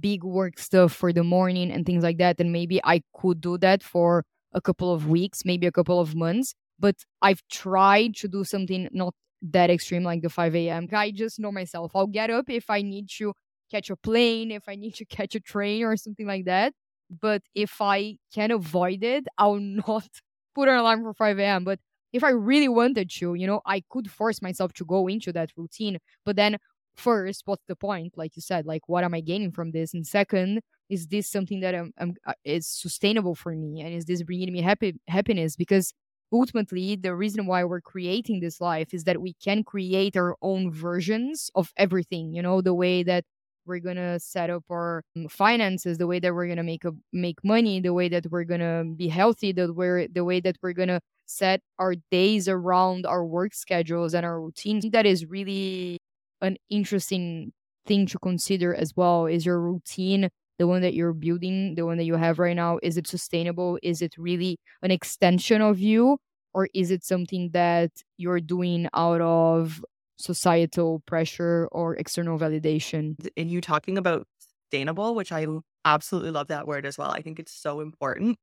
big 0.00 0.24
work 0.24 0.58
stuff 0.58 0.92
for 0.92 1.12
the 1.12 1.24
morning 1.24 1.70
and 1.70 1.86
things 1.86 2.02
like 2.02 2.18
that. 2.18 2.40
And 2.40 2.52
maybe 2.52 2.80
I 2.84 3.02
could 3.14 3.40
do 3.40 3.58
that 3.58 3.82
for 3.82 4.24
a 4.52 4.60
couple 4.60 4.92
of 4.92 5.08
weeks, 5.08 5.44
maybe 5.44 5.66
a 5.66 5.72
couple 5.72 6.00
of 6.00 6.14
months. 6.14 6.54
But 6.78 6.96
I've 7.22 7.42
tried 7.50 8.16
to 8.16 8.28
do 8.28 8.44
something 8.44 8.88
not 8.92 9.14
that 9.42 9.70
extreme, 9.70 10.04
like 10.04 10.22
the 10.22 10.30
5 10.30 10.54
a.m. 10.56 10.88
I 10.92 11.10
just 11.10 11.38
know 11.38 11.52
myself. 11.52 11.92
I'll 11.94 12.06
get 12.06 12.30
up 12.30 12.48
if 12.48 12.70
I 12.70 12.82
need 12.82 13.08
to 13.18 13.32
catch 13.70 13.90
a 13.90 13.96
plane, 13.96 14.50
if 14.50 14.68
I 14.68 14.76
need 14.76 14.94
to 14.96 15.04
catch 15.16 15.34
a 15.34 15.40
train 15.40 15.84
or 15.84 15.96
something 15.96 16.26
like 16.26 16.44
that. 16.46 16.72
But 17.20 17.42
if 17.54 17.80
I 17.80 18.16
can 18.34 18.50
avoid 18.50 19.02
it, 19.04 19.24
I'll 19.38 19.56
not 19.60 20.08
put 20.54 20.68
an 20.68 20.76
alarm 20.76 21.02
for 21.02 21.14
5 21.14 21.38
a.m. 21.38 21.64
But 21.64 21.80
if 22.12 22.22
I 22.24 22.30
really 22.30 22.68
wanted 22.68 23.10
to, 23.10 23.34
you 23.34 23.46
know, 23.46 23.60
I 23.66 23.82
could 23.90 24.10
force 24.10 24.40
myself 24.40 24.72
to 24.74 24.84
go 24.84 25.06
into 25.08 25.32
that 25.32 25.50
routine. 25.56 25.98
But 26.24 26.36
then, 26.36 26.58
first, 26.96 27.42
what's 27.44 27.64
the 27.66 27.74
point? 27.76 28.16
Like 28.16 28.36
you 28.36 28.42
said, 28.42 28.66
like 28.66 28.88
what 28.88 29.04
am 29.04 29.14
I 29.14 29.20
gaining 29.20 29.50
from 29.50 29.72
this? 29.72 29.94
And 29.94 30.06
second, 30.06 30.60
is 30.88 31.08
this 31.08 31.28
something 31.28 31.60
that 31.60 31.74
I'm, 31.74 31.92
I'm 31.98 32.14
uh, 32.26 32.34
is 32.44 32.68
sustainable 32.68 33.34
for 33.34 33.52
me? 33.52 33.80
And 33.80 33.92
is 33.94 34.04
this 34.04 34.22
bringing 34.22 34.52
me 34.52 34.62
happy 34.62 34.94
happiness? 35.08 35.56
Because 35.56 35.92
ultimately, 36.34 36.96
the 36.96 37.16
reason 37.16 37.46
why 37.46 37.64
we're 37.64 37.80
creating 37.82 38.40
this 38.40 38.60
life 38.60 38.94
is 38.94 39.04
that 39.04 39.22
we 39.22 39.34
can 39.34 39.64
create 39.64 40.16
our 40.18 40.36
own 40.42 40.72
versions 40.72 41.50
of 41.54 41.72
everything. 41.78 42.34
You 42.34 42.42
know, 42.42 42.60
the 42.62 42.74
way 42.74 43.04
that 43.04 43.24
we're 43.66 43.78
gonna 43.80 44.20
set 44.20 44.50
up 44.50 44.64
our 44.70 45.02
um, 45.16 45.28
finances, 45.28 45.98
the 45.98 46.06
way 46.06 46.18
that 46.20 46.34
we're 46.34 46.48
gonna 46.48 46.62
make 46.62 46.84
a 46.84 46.92
make 47.12 47.42
money, 47.44 47.80
the 47.80 47.94
way 47.94 48.08
that 48.08 48.26
we're 48.30 48.44
gonna 48.44 48.84
be 48.96 49.08
healthy, 49.08 49.52
the 49.52 49.72
way 49.72 50.06
the 50.08 50.24
way 50.24 50.40
that 50.40 50.56
we're 50.62 50.74
gonna 50.74 51.00
set 51.26 51.60
our 51.78 51.94
days 52.10 52.48
around 52.48 53.06
our 53.06 53.24
work 53.24 53.54
schedules 53.54 54.14
and 54.14 54.26
our 54.26 54.40
routines. 54.40 54.84
That 54.90 55.06
is 55.06 55.24
really 55.26 55.98
an 56.42 56.56
interesting 56.70 57.52
thing 57.86 58.06
to 58.08 58.18
consider 58.18 58.74
as 58.74 58.92
well. 58.96 59.26
Is 59.26 59.46
your 59.46 59.60
routine 59.60 60.28
the 60.58 60.66
one 60.66 60.82
that 60.82 60.94
you're 60.94 61.12
building, 61.12 61.74
the 61.74 61.84
one 61.86 61.96
that 61.98 62.04
you 62.04 62.16
have 62.16 62.38
right 62.38 62.56
now, 62.56 62.78
is 62.82 62.96
it 62.96 63.06
sustainable? 63.06 63.78
Is 63.82 64.02
it 64.02 64.14
really 64.18 64.58
an 64.82 64.90
extension 64.90 65.60
of 65.62 65.78
you? 65.80 66.18
Or 66.52 66.68
is 66.74 66.90
it 66.90 67.04
something 67.04 67.50
that 67.52 67.90
you're 68.16 68.40
doing 68.40 68.88
out 68.94 69.20
of 69.20 69.84
societal 70.18 71.00
pressure 71.06 71.68
or 71.72 71.96
external 71.96 72.38
validation. 72.38 73.16
And 73.36 73.50
you 73.50 73.60
talking 73.60 73.98
about 73.98 74.26
sustainable, 74.38 75.14
which 75.14 75.32
I 75.32 75.46
absolutely 75.84 76.30
love 76.30 76.48
that 76.48 76.66
word 76.66 76.86
as 76.86 76.96
well. 76.96 77.10
I 77.10 77.20
think 77.20 77.38
it's 77.38 77.52
so 77.52 77.80
important. 77.80 78.38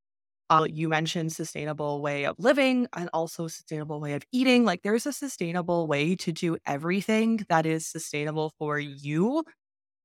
Uh, 0.50 0.66
you 0.70 0.88
mentioned 0.88 1.32
sustainable 1.32 2.02
way 2.02 2.24
of 2.26 2.36
living 2.38 2.86
and 2.94 3.10
also 3.14 3.48
sustainable 3.48 4.00
way 4.00 4.14
of 4.14 4.22
eating. 4.32 4.64
Like 4.64 4.82
there's 4.82 5.06
a 5.06 5.12
sustainable 5.12 5.86
way 5.88 6.16
to 6.16 6.32
do 6.32 6.58
everything 6.66 7.40
that 7.48 7.66
is 7.66 7.86
sustainable 7.86 8.52
for 8.58 8.78
you 8.78 9.44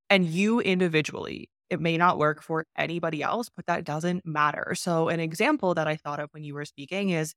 and 0.09 0.25
you 0.25 0.59
individually. 0.61 1.49
It 1.69 1.81
may 1.81 1.97
not 1.97 2.17
work 2.17 2.41
for 2.41 2.65
anybody 2.77 3.21
else, 3.23 3.49
but 3.55 3.65
that 3.67 3.83
doesn't 3.85 4.25
matter. 4.25 4.73
So, 4.75 5.09
an 5.09 5.19
example 5.19 5.73
that 5.75 5.87
I 5.87 5.95
thought 5.97 6.19
of 6.19 6.29
when 6.33 6.43
you 6.43 6.53
were 6.53 6.65
speaking 6.65 7.09
is 7.11 7.33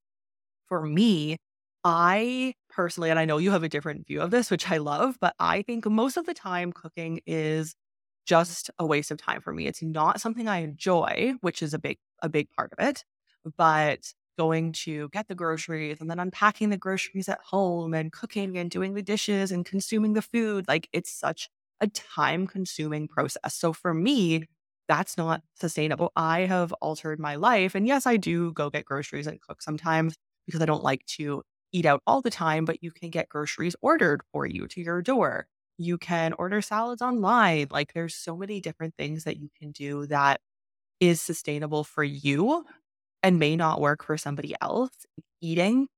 for 0.68 0.82
me, 0.86 1.36
I 1.84 2.54
personally, 2.70 3.10
and 3.10 3.18
I 3.18 3.24
know 3.24 3.38
you 3.38 3.50
have 3.52 3.62
a 3.62 3.68
different 3.68 4.06
view 4.06 4.20
of 4.20 4.30
this, 4.30 4.50
which 4.50 4.70
I 4.70 4.78
love, 4.78 5.16
but 5.20 5.34
I 5.38 5.62
think 5.62 5.86
most 5.86 6.16
of 6.16 6.26
the 6.26 6.34
time 6.34 6.72
cooking 6.72 7.20
is 7.26 7.74
just 8.26 8.70
a 8.78 8.86
waste 8.86 9.10
of 9.10 9.18
time 9.18 9.40
for 9.40 9.52
me. 9.52 9.66
It's 9.66 9.82
not 9.82 10.20
something 10.20 10.46
I 10.48 10.58
enjoy, 10.58 11.34
which 11.40 11.62
is 11.62 11.74
a 11.74 11.78
big 11.78 11.98
a 12.22 12.28
big 12.28 12.48
part 12.50 12.72
of 12.76 12.84
it. 12.86 13.04
But 13.56 14.12
going 14.38 14.72
to 14.72 15.08
get 15.10 15.28
the 15.28 15.34
groceries 15.34 16.00
and 16.00 16.10
then 16.10 16.18
unpacking 16.20 16.70
the 16.70 16.76
groceries 16.78 17.28
at 17.28 17.40
home 17.44 17.94
and 17.94 18.12
cooking 18.12 18.56
and 18.58 18.70
doing 18.70 18.94
the 18.94 19.02
dishes 19.02 19.50
and 19.52 19.64
consuming 19.66 20.12
the 20.14 20.22
food, 20.22 20.66
like 20.68 20.88
it's 20.92 21.12
such 21.12 21.48
a 21.80 21.88
time 21.88 22.46
consuming 22.46 23.08
process. 23.08 23.54
So 23.54 23.72
for 23.72 23.94
me, 23.94 24.44
that's 24.88 25.16
not 25.16 25.42
sustainable. 25.54 26.12
I 26.16 26.40
have 26.40 26.72
altered 26.74 27.20
my 27.20 27.36
life. 27.36 27.74
And 27.74 27.86
yes, 27.86 28.06
I 28.06 28.16
do 28.16 28.52
go 28.52 28.70
get 28.70 28.84
groceries 28.84 29.26
and 29.26 29.40
cook 29.40 29.62
sometimes 29.62 30.16
because 30.46 30.60
I 30.60 30.66
don't 30.66 30.82
like 30.82 31.06
to 31.18 31.42
eat 31.72 31.86
out 31.86 32.02
all 32.06 32.20
the 32.22 32.30
time, 32.30 32.64
but 32.64 32.82
you 32.82 32.90
can 32.90 33.10
get 33.10 33.28
groceries 33.28 33.76
ordered 33.82 34.22
for 34.32 34.46
you 34.46 34.66
to 34.68 34.80
your 34.80 35.00
door. 35.02 35.46
You 35.78 35.96
can 35.96 36.32
order 36.34 36.60
salads 36.60 37.02
online. 37.02 37.68
Like 37.70 37.92
there's 37.94 38.14
so 38.16 38.36
many 38.36 38.60
different 38.60 38.94
things 38.98 39.24
that 39.24 39.36
you 39.38 39.48
can 39.58 39.70
do 39.70 40.06
that 40.06 40.40
is 41.00 41.20
sustainable 41.20 41.84
for 41.84 42.04
you 42.04 42.64
and 43.22 43.38
may 43.38 43.56
not 43.56 43.80
work 43.80 44.04
for 44.04 44.18
somebody 44.18 44.54
else. 44.60 44.90
Eating 45.40 45.88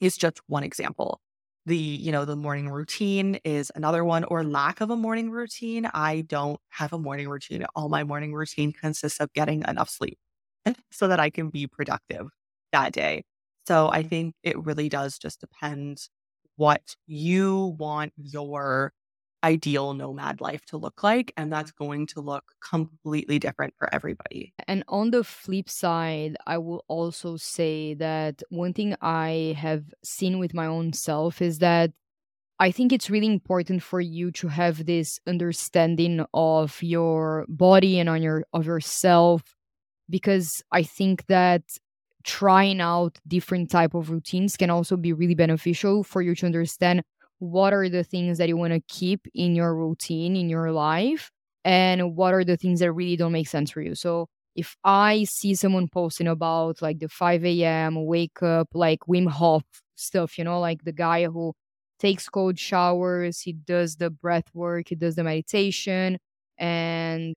is 0.00 0.16
just 0.16 0.40
one 0.48 0.64
example. 0.64 1.20
The, 1.68 1.76
you 1.76 2.12
know, 2.12 2.24
the 2.24 2.36
morning 2.36 2.70
routine 2.70 3.36
is 3.44 3.70
another 3.74 4.04
one 4.04 4.24
or 4.24 4.42
lack 4.44 4.80
of 4.80 4.90
a 4.90 4.96
morning 4.96 5.30
routine. 5.30 5.86
I 5.92 6.22
don't 6.22 6.60
have 6.70 6.94
a 6.94 6.98
morning 6.98 7.28
routine. 7.28 7.66
All 7.76 7.90
my 7.90 8.04
morning 8.04 8.32
routine 8.34 8.72
consists 8.72 9.20
of 9.20 9.32
getting 9.34 9.64
enough 9.68 9.90
sleep 9.90 10.18
so 10.92 11.08
that 11.08 11.20
I 11.20 11.30
can 11.30 11.50
be 11.50 11.66
productive 11.66 12.28
that 12.72 12.92
day. 12.92 13.24
So 13.66 13.90
I 13.90 14.02
think 14.02 14.34
it 14.42 14.58
really 14.64 14.88
does 14.88 15.18
just 15.18 15.40
depend 15.40 16.08
what 16.56 16.96
you 17.06 17.76
want 17.78 18.14
your 18.16 18.92
ideal 19.44 19.94
nomad 19.94 20.40
life 20.40 20.64
to 20.66 20.76
look 20.76 21.02
like. 21.02 21.32
And 21.36 21.52
that's 21.52 21.70
going 21.70 22.06
to 22.08 22.20
look 22.20 22.44
completely 22.60 23.38
different 23.38 23.74
for 23.78 23.92
everybody. 23.94 24.52
And 24.66 24.84
on 24.88 25.10
the 25.10 25.24
flip 25.24 25.68
side, 25.68 26.36
I 26.46 26.58
will 26.58 26.84
also 26.88 27.36
say 27.36 27.94
that 27.94 28.42
one 28.50 28.72
thing 28.72 28.96
I 29.00 29.56
have 29.58 29.84
seen 30.02 30.38
with 30.38 30.54
my 30.54 30.66
own 30.66 30.92
self 30.92 31.40
is 31.40 31.58
that 31.58 31.92
I 32.60 32.72
think 32.72 32.92
it's 32.92 33.08
really 33.08 33.26
important 33.26 33.82
for 33.82 34.00
you 34.00 34.32
to 34.32 34.48
have 34.48 34.84
this 34.84 35.20
understanding 35.28 36.24
of 36.34 36.82
your 36.82 37.46
body 37.48 38.00
and 38.00 38.08
on 38.08 38.20
your 38.20 38.44
of 38.52 38.66
yourself 38.66 39.54
because 40.10 40.62
I 40.72 40.82
think 40.82 41.26
that 41.26 41.62
trying 42.24 42.80
out 42.80 43.18
different 43.28 43.70
type 43.70 43.94
of 43.94 44.10
routines 44.10 44.56
can 44.56 44.70
also 44.70 44.96
be 44.96 45.12
really 45.12 45.36
beneficial 45.36 46.02
for 46.02 46.20
you 46.20 46.34
to 46.34 46.46
understand 46.46 47.02
what 47.38 47.72
are 47.72 47.88
the 47.88 48.04
things 48.04 48.38
that 48.38 48.48
you 48.48 48.56
want 48.56 48.72
to 48.72 48.80
keep 48.88 49.26
in 49.34 49.54
your 49.54 49.74
routine 49.74 50.36
in 50.36 50.48
your 50.48 50.72
life 50.72 51.30
and 51.64 52.16
what 52.16 52.34
are 52.34 52.44
the 52.44 52.56
things 52.56 52.80
that 52.80 52.92
really 52.92 53.16
don't 53.16 53.32
make 53.32 53.48
sense 53.48 53.70
for 53.70 53.80
you 53.82 53.94
so 53.94 54.26
if 54.56 54.76
i 54.84 55.24
see 55.24 55.54
someone 55.54 55.88
posting 55.88 56.26
about 56.28 56.80
like 56.82 56.98
the 56.98 57.08
5 57.08 57.44
a.m 57.44 58.04
wake 58.06 58.42
up 58.42 58.68
like 58.74 59.00
wim 59.08 59.28
hof 59.28 59.62
stuff 59.96 60.38
you 60.38 60.44
know 60.44 60.60
like 60.60 60.82
the 60.84 60.92
guy 60.92 61.24
who 61.26 61.52
takes 61.98 62.28
cold 62.28 62.58
showers 62.58 63.40
he 63.40 63.52
does 63.52 63.96
the 63.96 64.10
breath 64.10 64.44
work 64.54 64.88
he 64.88 64.94
does 64.94 65.16
the 65.16 65.24
meditation 65.24 66.18
and 66.58 67.34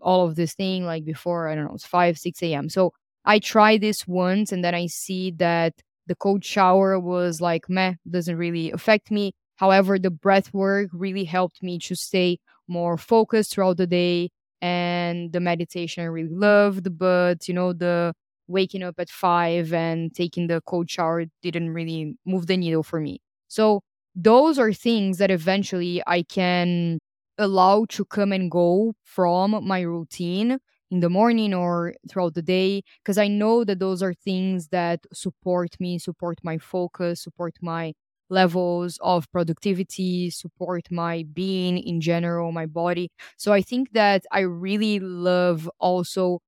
all 0.00 0.26
of 0.26 0.34
this 0.36 0.54
thing 0.54 0.84
like 0.84 1.04
before 1.04 1.48
i 1.48 1.54
don't 1.54 1.64
know 1.64 1.74
it's 1.74 1.86
5 1.86 2.18
6 2.18 2.42
a.m 2.42 2.68
so 2.68 2.92
I 3.26 3.38
try 3.38 3.76
this 3.76 4.08
once 4.08 4.50
and 4.50 4.64
then 4.64 4.74
I 4.74 4.86
see 4.86 5.30
that 5.32 5.74
the 6.06 6.14
cold 6.14 6.42
shower 6.42 6.98
was 6.98 7.38
like 7.42 7.68
meh, 7.68 7.94
doesn't 8.10 8.36
really 8.38 8.72
affect 8.72 9.10
me. 9.10 9.32
However, 9.60 9.98
the 9.98 10.10
breath 10.10 10.54
work 10.54 10.88
really 10.92 11.24
helped 11.24 11.62
me 11.62 11.78
to 11.80 11.94
stay 11.94 12.38
more 12.66 12.96
focused 12.96 13.52
throughout 13.52 13.76
the 13.76 13.86
day. 13.86 14.30
And 14.62 15.32
the 15.32 15.40
meditation 15.40 16.02
I 16.02 16.06
really 16.06 16.34
loved, 16.34 16.98
but 16.98 17.46
you 17.46 17.54
know, 17.54 17.72
the 17.74 18.14
waking 18.48 18.82
up 18.82 18.94
at 18.98 19.10
five 19.10 19.72
and 19.72 20.14
taking 20.14 20.46
the 20.46 20.62
cold 20.66 20.90
shower 20.90 21.24
didn't 21.42 21.70
really 21.70 22.16
move 22.26 22.46
the 22.46 22.56
needle 22.56 22.82
for 22.82 23.00
me. 23.00 23.20
So 23.48 23.82
those 24.14 24.58
are 24.58 24.72
things 24.72 25.18
that 25.18 25.30
eventually 25.30 26.02
I 26.06 26.22
can 26.22 26.98
allow 27.38 27.84
to 27.90 28.04
come 28.04 28.32
and 28.32 28.50
go 28.50 28.94
from 29.04 29.66
my 29.66 29.80
routine 29.80 30.58
in 30.90 31.00
the 31.00 31.10
morning 31.10 31.54
or 31.54 31.94
throughout 32.08 32.34
the 32.34 32.42
day 32.42 32.82
because 33.02 33.18
I 33.18 33.28
know 33.28 33.64
that 33.64 33.78
those 33.78 34.02
are 34.02 34.14
things 34.14 34.68
that 34.68 35.00
support 35.12 35.78
me, 35.80 35.98
support 35.98 36.38
my 36.42 36.58
focus, 36.58 37.22
support 37.22 37.54
my 37.62 37.92
levels 38.30 38.98
of 39.02 39.30
productivity, 39.32 40.30
support 40.30 40.90
my 40.90 41.24
being 41.32 41.78
in 41.78 42.00
general, 42.00 42.52
my 42.52 42.66
body. 42.66 43.10
So 43.36 43.52
I 43.52 43.62
think 43.62 43.92
that 43.92 44.24
I 44.32 44.40
really 44.40 45.00
love 45.00 45.70
also 45.80 46.40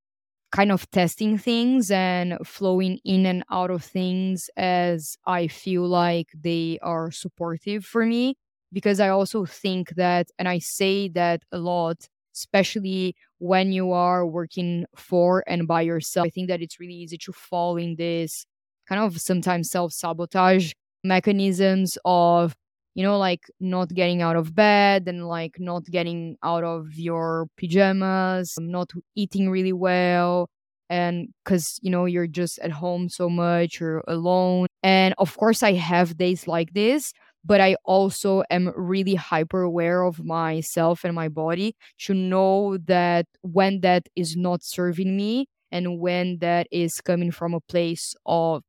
kind 0.51 0.71
of 0.71 0.91
testing 0.91 1.39
things 1.39 1.91
and 1.91 2.37
flowing 2.45 2.99
in 3.05 3.25
and 3.25 3.43
out 3.51 3.71
of 3.71 3.83
things 3.83 4.51
as 4.57 5.17
I 5.27 5.49
feel 5.49 5.87
like 5.89 6.29
they 6.39 6.79
are 6.83 7.11
supportive 7.11 7.85
for 7.87 8.05
me 8.05 8.35
because 8.71 9.01
I 9.01 9.09
also 9.09 9.47
think 9.47 9.91
that 9.97 10.29
and 10.39 10.49
I 10.49 10.59
say 10.59 11.09
that 11.11 11.43
a 11.53 11.59
lot 11.59 12.09
especially 12.35 13.15
when 13.39 13.73
you 13.73 13.93
are 13.93 14.27
working 14.27 14.87
for 14.97 15.45
and 15.47 15.69
by 15.69 15.83
yourself. 15.83 16.27
I 16.27 16.31
think 16.31 16.49
that 16.49 16.63
it's 16.63 16.81
really 16.81 16.95
easy 16.95 17.19
to 17.19 17.33
fall 17.33 17.77
in 17.77 17.97
this 17.97 18.47
kind 18.89 19.03
of 19.03 19.21
sometimes 19.21 19.71
self 19.71 19.93
sabotage 19.93 20.73
mechanisms 21.05 21.99
of, 22.05 22.55
you 22.95 23.03
know, 23.03 23.19
like 23.19 23.51
not 23.61 23.89
getting 23.89 24.23
out 24.23 24.37
of 24.37 24.55
bed 24.55 25.09
and 25.09 25.27
like 25.29 25.57
not 25.59 25.85
getting 25.87 26.37
out 26.43 26.65
of 26.65 26.95
your 26.95 27.47
pajamas, 27.57 28.55
not 28.61 28.91
eating 29.15 29.49
really 29.51 29.73
well. 29.73 30.49
And 30.91 31.29
because, 31.45 31.79
you 31.83 31.91
know, 31.91 32.05
you're 32.05 32.27
just 32.27 32.59
at 32.59 32.71
home 32.71 33.09
so 33.09 33.29
much, 33.31 33.81
you're 33.81 34.03
alone. 34.07 34.67
And 34.83 35.15
of 35.19 35.37
course, 35.37 35.63
I 35.63 35.73
have 35.73 36.19
days 36.19 36.47
like 36.47 36.75
this, 36.75 37.13
but 37.45 37.61
I 37.61 37.77
also 37.85 38.43
am 38.51 38.73
really 38.77 39.15
hyper 39.15 39.63
aware 39.63 40.03
of 40.03 40.23
myself 40.23 41.05
and 41.05 41.15
my 41.15 41.29
body 41.29 41.77
to 42.01 42.15
know 42.15 42.77
that 42.85 43.27
when 43.41 43.81
that 43.81 44.09
is 44.17 44.37
not 44.37 44.63
serving 44.63 45.17
me 45.17 45.47
and 45.71 45.99
when 45.99 46.39
that 46.39 46.67
is 46.71 47.01
coming 47.01 47.31
from 47.31 47.55
a 47.55 47.61
place 47.61 48.15
of 48.27 48.63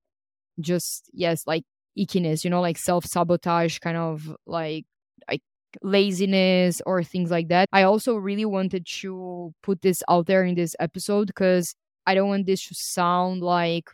just, 0.60 1.10
yes, 1.14 1.46
like 1.48 1.64
ickiness, 1.98 2.44
you 2.44 2.50
know, 2.50 2.62
like 2.62 2.78
self 2.78 3.06
sabotage, 3.06 3.80
kind 3.80 3.98
of 3.98 4.36
like 4.46 4.86
like 5.30 5.42
laziness 5.82 6.82
or 6.86 7.04
things 7.04 7.32
like 7.32 7.50
that. 7.50 7.70
I 7.74 7.84
also 7.84 8.16
really 8.16 8.46
wanted 8.46 8.86
to 9.02 9.54
put 9.64 9.82
this 9.82 10.04
out 10.10 10.28
there 10.28 10.44
in 10.44 10.56
this 10.56 10.76
episode 10.80 11.28
because 11.28 11.76
I 12.06 12.16
don't 12.16 12.30
want 12.30 12.46
this 12.46 12.66
to 12.68 12.76
sound 12.76 13.42
like 13.42 13.90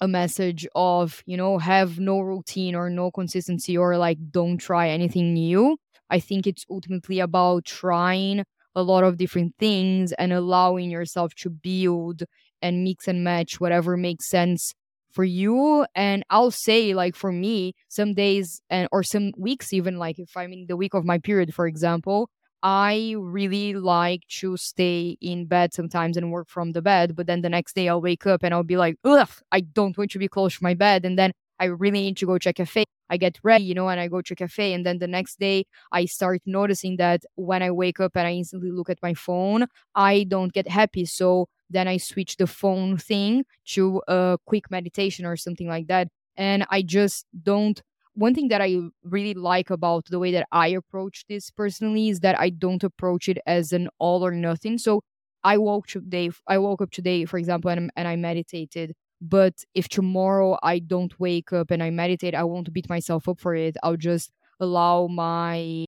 a 0.00 0.08
message 0.08 0.66
of, 0.74 1.22
you 1.26 1.36
know, 1.36 1.58
have 1.58 1.98
no 2.00 2.20
routine 2.20 2.74
or 2.74 2.90
no 2.90 3.10
consistency 3.10 3.76
or 3.76 3.96
like 3.96 4.18
don't 4.30 4.58
try 4.58 4.88
anything 4.88 5.32
new. 5.32 5.76
I 6.10 6.18
think 6.20 6.46
it's 6.46 6.64
ultimately 6.68 7.20
about 7.20 7.64
trying 7.64 8.44
a 8.74 8.82
lot 8.82 9.04
of 9.04 9.16
different 9.16 9.54
things 9.58 10.12
and 10.12 10.32
allowing 10.32 10.90
yourself 10.90 11.34
to 11.36 11.50
build 11.50 12.22
and 12.60 12.84
mix 12.84 13.06
and 13.06 13.22
match 13.22 13.60
whatever 13.60 13.96
makes 13.96 14.28
sense 14.28 14.74
for 15.12 15.24
you 15.24 15.86
and 15.94 16.24
i'll 16.30 16.50
say 16.50 16.94
like 16.94 17.14
for 17.14 17.30
me 17.32 17.74
some 17.88 18.14
days 18.14 18.60
and 18.70 18.88
or 18.92 19.02
some 19.02 19.32
weeks 19.36 19.72
even 19.72 19.98
like 19.98 20.18
if 20.18 20.36
i'm 20.36 20.52
in 20.52 20.66
the 20.68 20.76
week 20.76 20.94
of 20.94 21.04
my 21.04 21.18
period 21.18 21.54
for 21.54 21.66
example 21.66 22.28
i 22.62 23.14
really 23.18 23.74
like 23.74 24.22
to 24.28 24.56
stay 24.56 25.16
in 25.20 25.46
bed 25.46 25.74
sometimes 25.74 26.16
and 26.16 26.30
work 26.30 26.48
from 26.48 26.72
the 26.72 26.82
bed 26.82 27.14
but 27.14 27.26
then 27.26 27.42
the 27.42 27.48
next 27.48 27.74
day 27.74 27.88
i'll 27.88 28.00
wake 28.00 28.26
up 28.26 28.42
and 28.42 28.54
i'll 28.54 28.62
be 28.62 28.76
like 28.76 28.96
ugh 29.04 29.28
i 29.50 29.60
don't 29.60 29.96
want 29.98 30.10
to 30.10 30.18
be 30.18 30.28
close 30.28 30.56
to 30.56 30.62
my 30.62 30.74
bed 30.74 31.04
and 31.04 31.18
then 31.18 31.32
i 31.58 31.66
really 31.66 32.00
need 32.00 32.16
to 32.16 32.26
go 32.26 32.38
check 32.38 32.58
a 32.58 32.64
cafe 32.64 32.84
i 33.10 33.16
get 33.16 33.38
ready 33.42 33.64
you 33.64 33.74
know 33.74 33.88
and 33.88 34.00
i 34.00 34.08
go 34.08 34.20
to 34.22 34.32
a 34.32 34.36
cafe 34.36 34.72
and 34.72 34.86
then 34.86 34.98
the 34.98 35.08
next 35.08 35.38
day 35.38 35.64
i 35.90 36.04
start 36.04 36.40
noticing 36.46 36.96
that 36.96 37.22
when 37.34 37.62
i 37.62 37.70
wake 37.70 38.00
up 38.00 38.16
and 38.16 38.26
i 38.26 38.32
instantly 38.32 38.70
look 38.70 38.88
at 38.88 38.98
my 39.02 39.12
phone 39.14 39.66
i 39.94 40.24
don't 40.24 40.52
get 40.52 40.68
happy 40.68 41.04
so 41.04 41.46
then 41.72 41.88
I 41.88 41.96
switch 41.96 42.36
the 42.36 42.46
phone 42.46 42.96
thing 42.96 43.44
to 43.66 44.02
a 44.08 44.38
quick 44.46 44.70
meditation 44.70 45.26
or 45.26 45.36
something 45.36 45.68
like 45.68 45.86
that. 45.88 46.08
And 46.36 46.64
I 46.70 46.82
just 46.82 47.26
don't. 47.42 47.80
One 48.14 48.34
thing 48.34 48.48
that 48.48 48.60
I 48.60 48.78
really 49.04 49.32
like 49.34 49.70
about 49.70 50.06
the 50.06 50.18
way 50.18 50.32
that 50.32 50.46
I 50.52 50.68
approach 50.68 51.24
this 51.28 51.50
personally 51.50 52.10
is 52.10 52.20
that 52.20 52.38
I 52.38 52.50
don't 52.50 52.84
approach 52.84 53.28
it 53.28 53.38
as 53.46 53.72
an 53.72 53.88
all 53.98 54.24
or 54.24 54.32
nothing. 54.32 54.76
So 54.78 55.02
I 55.44 55.58
woke 55.58 55.84
up 55.84 56.02
today. 56.04 56.30
I 56.46 56.58
woke 56.58 56.82
up 56.82 56.90
today, 56.90 57.24
for 57.24 57.38
example, 57.38 57.70
and, 57.70 57.90
and 57.96 58.06
I 58.06 58.16
meditated. 58.16 58.94
But 59.20 59.64
if 59.74 59.88
tomorrow 59.88 60.58
I 60.62 60.78
don't 60.80 61.18
wake 61.18 61.52
up 61.52 61.70
and 61.70 61.82
I 61.82 61.90
meditate, 61.90 62.34
I 62.34 62.44
won't 62.44 62.72
beat 62.72 62.88
myself 62.88 63.28
up 63.28 63.40
for 63.40 63.54
it. 63.54 63.76
I'll 63.82 63.96
just 63.96 64.30
allow 64.60 65.06
my 65.06 65.84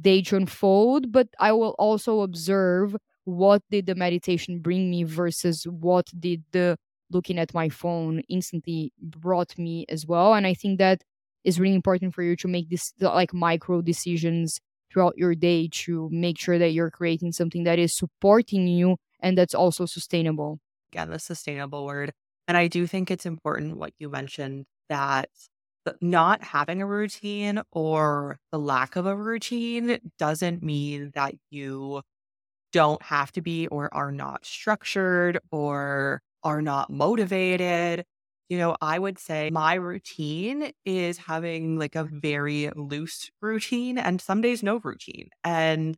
day 0.00 0.22
to 0.22 0.36
unfold. 0.36 1.12
But 1.12 1.28
I 1.38 1.52
will 1.52 1.74
also 1.78 2.20
observe 2.20 2.96
what 3.24 3.62
did 3.70 3.86
the 3.86 3.94
meditation 3.94 4.58
bring 4.60 4.90
me 4.90 5.04
versus 5.04 5.64
what 5.64 6.06
did 6.18 6.42
the 6.52 6.76
looking 7.10 7.38
at 7.38 7.54
my 7.54 7.68
phone 7.68 8.22
instantly 8.28 8.92
brought 9.00 9.56
me 9.58 9.84
as 9.88 10.06
well. 10.06 10.34
And 10.34 10.46
i 10.46 10.54
think 10.54 10.78
that 10.78 11.02
is 11.44 11.58
really 11.58 11.74
important 11.74 12.14
for 12.14 12.22
you 12.22 12.36
to 12.36 12.48
make 12.48 12.70
this 12.70 12.92
like 13.00 13.34
micro 13.34 13.82
decisions 13.82 14.60
throughout 14.92 15.14
your 15.16 15.34
day 15.34 15.68
to 15.72 16.08
make 16.12 16.38
sure 16.38 16.58
that 16.58 16.72
you're 16.72 16.90
creating 16.90 17.32
something 17.32 17.64
that 17.64 17.78
is 17.78 17.96
supporting 17.96 18.66
you 18.66 18.96
and 19.20 19.38
that's 19.38 19.54
also 19.54 19.86
sustainable. 19.86 20.58
Again 20.92 21.10
the 21.10 21.18
sustainable 21.18 21.84
word. 21.86 22.12
And 22.48 22.56
i 22.56 22.66
do 22.68 22.86
think 22.86 23.10
it's 23.10 23.26
important 23.26 23.76
what 23.76 23.92
you 23.98 24.08
mentioned 24.08 24.66
that 24.88 25.28
not 26.00 26.42
having 26.44 26.80
a 26.80 26.86
routine 26.86 27.60
or 27.72 28.38
the 28.52 28.58
lack 28.58 28.94
of 28.94 29.06
a 29.06 29.16
routine 29.16 29.98
doesn't 30.18 30.62
mean 30.62 31.10
that 31.14 31.34
you 31.50 32.02
don't 32.72 33.02
have 33.02 33.32
to 33.32 33.42
be 33.42 33.66
or 33.68 33.92
are 33.94 34.12
not 34.12 34.44
structured 34.44 35.38
or 35.50 36.22
are 36.42 36.62
not 36.62 36.90
motivated. 36.90 38.04
You 38.48 38.58
know, 38.58 38.76
I 38.80 38.98
would 38.98 39.18
say 39.18 39.50
my 39.50 39.74
routine 39.74 40.72
is 40.84 41.16
having 41.18 41.78
like 41.78 41.94
a 41.94 42.04
very 42.04 42.70
loose 42.76 43.30
routine 43.40 43.98
and 43.98 44.20
some 44.20 44.40
days 44.40 44.62
no 44.62 44.78
routine. 44.82 45.28
And 45.44 45.96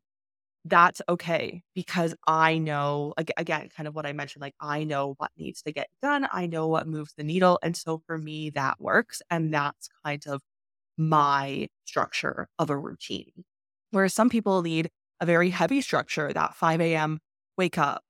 that's 0.64 1.02
okay 1.08 1.62
because 1.74 2.14
I 2.26 2.58
know, 2.58 3.14
again, 3.36 3.68
kind 3.76 3.86
of 3.88 3.94
what 3.94 4.06
I 4.06 4.12
mentioned, 4.12 4.42
like 4.42 4.54
I 4.60 4.84
know 4.84 5.14
what 5.18 5.30
needs 5.36 5.62
to 5.62 5.72
get 5.72 5.88
done. 6.02 6.26
I 6.32 6.46
know 6.46 6.68
what 6.68 6.86
moves 6.86 7.14
the 7.16 7.24
needle. 7.24 7.58
And 7.62 7.76
so 7.76 8.02
for 8.06 8.18
me, 8.18 8.50
that 8.50 8.80
works. 8.80 9.20
And 9.30 9.52
that's 9.52 9.88
kind 10.04 10.22
of 10.26 10.42
my 10.96 11.68
structure 11.84 12.48
of 12.58 12.70
a 12.70 12.78
routine. 12.78 13.44
Whereas 13.90 14.14
some 14.14 14.30
people 14.30 14.62
need 14.62 14.90
a 15.20 15.26
very 15.26 15.50
heavy 15.50 15.80
structure 15.80 16.32
that 16.32 16.54
5 16.54 16.94
a.m. 16.94 17.20
wake 17.56 17.78
up, 17.78 18.02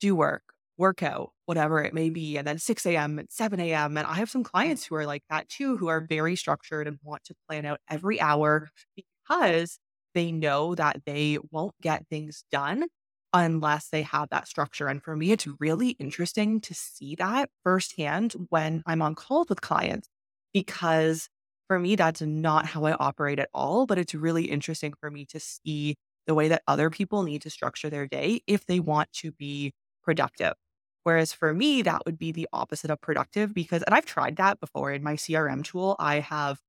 do 0.00 0.14
work, 0.14 0.42
workout, 0.78 1.32
whatever 1.46 1.82
it 1.82 1.94
may 1.94 2.10
be, 2.10 2.36
and 2.36 2.46
then 2.46 2.58
6 2.58 2.96
a.m. 2.96 3.18
and 3.18 3.28
7 3.30 3.60
a.m. 3.60 3.96
And 3.96 4.06
I 4.06 4.14
have 4.14 4.30
some 4.30 4.44
clients 4.44 4.84
who 4.86 4.94
are 4.96 5.06
like 5.06 5.22
that 5.30 5.48
too, 5.48 5.76
who 5.76 5.88
are 5.88 6.00
very 6.00 6.36
structured 6.36 6.86
and 6.86 6.98
want 7.02 7.24
to 7.24 7.34
plan 7.48 7.64
out 7.66 7.80
every 7.88 8.20
hour 8.20 8.68
because 8.96 9.78
they 10.14 10.32
know 10.32 10.74
that 10.74 11.02
they 11.06 11.38
won't 11.50 11.74
get 11.80 12.06
things 12.08 12.44
done 12.50 12.86
unless 13.32 13.88
they 13.88 14.02
have 14.02 14.28
that 14.30 14.48
structure. 14.48 14.88
And 14.88 15.02
for 15.02 15.16
me, 15.16 15.30
it's 15.32 15.46
really 15.60 15.90
interesting 15.90 16.60
to 16.62 16.74
see 16.74 17.14
that 17.16 17.48
firsthand 17.62 18.34
when 18.48 18.82
I'm 18.86 19.02
on 19.02 19.14
calls 19.14 19.48
with 19.48 19.60
clients 19.60 20.08
because 20.52 21.28
for 21.68 21.78
me, 21.78 21.94
that's 21.94 22.20
not 22.22 22.66
how 22.66 22.84
I 22.84 22.92
operate 22.94 23.38
at 23.38 23.48
all. 23.54 23.86
But 23.86 23.98
it's 23.98 24.14
really 24.14 24.44
interesting 24.46 24.92
for 25.00 25.10
me 25.10 25.24
to 25.26 25.38
see 25.40 25.96
the 26.30 26.34
way 26.34 26.46
that 26.46 26.62
other 26.68 26.90
people 26.90 27.24
need 27.24 27.42
to 27.42 27.50
structure 27.50 27.90
their 27.90 28.06
day 28.06 28.40
if 28.46 28.64
they 28.64 28.78
want 28.78 29.12
to 29.12 29.32
be 29.32 29.72
productive. 30.00 30.54
Whereas 31.02 31.32
for 31.32 31.52
me, 31.52 31.82
that 31.82 32.02
would 32.06 32.18
be 32.18 32.30
the 32.30 32.46
opposite 32.52 32.88
of 32.88 33.00
productive 33.00 33.52
because, 33.52 33.82
and 33.82 33.92
I've 33.96 34.06
tried 34.06 34.36
that 34.36 34.60
before 34.60 34.92
in 34.92 35.02
my 35.02 35.14
CRM 35.14 35.64
tool, 35.64 35.96
I 35.98 36.20
have, 36.20 36.60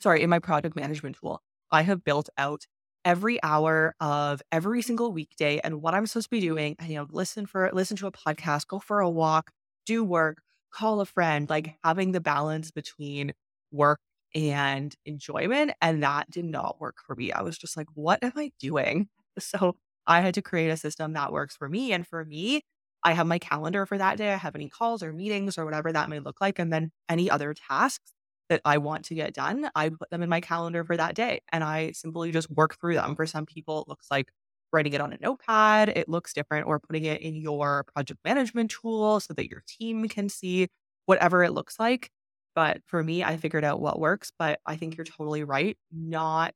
sorry, 0.00 0.22
in 0.22 0.30
my 0.30 0.38
project 0.38 0.76
management 0.76 1.16
tool, 1.20 1.42
I 1.70 1.82
have 1.82 2.04
built 2.04 2.30
out 2.38 2.64
every 3.04 3.38
hour 3.42 3.94
of 4.00 4.40
every 4.50 4.80
single 4.80 5.12
weekday 5.12 5.60
and 5.62 5.82
what 5.82 5.92
I'm 5.92 6.06
supposed 6.06 6.28
to 6.28 6.30
be 6.30 6.40
doing. 6.40 6.74
And, 6.78 6.88
you 6.88 6.94
know, 6.94 7.06
listen 7.10 7.44
for, 7.44 7.68
listen 7.74 7.98
to 7.98 8.06
a 8.06 8.12
podcast, 8.12 8.66
go 8.66 8.78
for 8.78 9.00
a 9.00 9.10
walk, 9.10 9.50
do 9.84 10.02
work, 10.02 10.38
call 10.72 11.02
a 11.02 11.04
friend, 11.04 11.50
like 11.50 11.76
having 11.84 12.12
the 12.12 12.20
balance 12.22 12.70
between 12.70 13.34
work 13.70 14.00
and 14.34 14.94
enjoyment. 15.04 15.72
And 15.80 16.02
that 16.02 16.30
did 16.30 16.44
not 16.44 16.80
work 16.80 16.96
for 17.06 17.14
me. 17.16 17.32
I 17.32 17.42
was 17.42 17.58
just 17.58 17.76
like, 17.76 17.88
what 17.94 18.22
am 18.22 18.32
I 18.36 18.52
doing? 18.58 19.08
So 19.38 19.76
I 20.06 20.20
had 20.20 20.34
to 20.34 20.42
create 20.42 20.68
a 20.68 20.76
system 20.76 21.14
that 21.14 21.32
works 21.32 21.56
for 21.56 21.66
me. 21.66 21.92
And 21.94 22.06
for 22.06 22.22
me, 22.22 22.60
I 23.02 23.12
have 23.12 23.26
my 23.26 23.38
calendar 23.38 23.86
for 23.86 23.96
that 23.96 24.18
day. 24.18 24.32
I 24.32 24.36
have 24.36 24.54
any 24.54 24.68
calls 24.68 25.02
or 25.02 25.12
meetings 25.12 25.56
or 25.56 25.64
whatever 25.64 25.90
that 25.92 26.10
may 26.10 26.18
look 26.20 26.40
like. 26.40 26.58
And 26.58 26.70
then 26.72 26.92
any 27.08 27.30
other 27.30 27.54
tasks 27.54 28.12
that 28.48 28.60
I 28.64 28.76
want 28.78 29.06
to 29.06 29.14
get 29.14 29.32
done, 29.34 29.70
I 29.74 29.88
put 29.88 30.10
them 30.10 30.22
in 30.22 30.28
my 30.28 30.40
calendar 30.40 30.84
for 30.84 30.96
that 30.96 31.14
day. 31.14 31.40
And 31.50 31.64
I 31.64 31.92
simply 31.92 32.30
just 32.30 32.50
work 32.50 32.78
through 32.78 32.94
them. 32.94 33.16
For 33.16 33.26
some 33.26 33.46
people, 33.46 33.80
it 33.82 33.88
looks 33.88 34.08
like 34.10 34.28
writing 34.72 34.92
it 34.92 35.00
on 35.00 35.12
a 35.12 35.18
notepad, 35.20 35.90
it 35.90 36.08
looks 36.08 36.32
different, 36.32 36.66
or 36.66 36.78
putting 36.80 37.04
it 37.04 37.20
in 37.20 37.34
your 37.36 37.84
project 37.94 38.20
management 38.24 38.70
tool 38.70 39.20
so 39.20 39.34
that 39.34 39.50
your 39.50 39.62
team 39.66 40.08
can 40.08 40.28
see 40.28 40.68
whatever 41.06 41.42
it 41.44 41.52
looks 41.52 41.78
like. 41.78 42.10
But 42.54 42.82
for 42.86 43.02
me, 43.02 43.24
I 43.24 43.36
figured 43.36 43.64
out 43.64 43.80
what 43.80 44.00
works. 44.00 44.32
But 44.38 44.60
I 44.66 44.76
think 44.76 44.96
you're 44.96 45.04
totally 45.04 45.44
right. 45.44 45.76
Not 45.92 46.54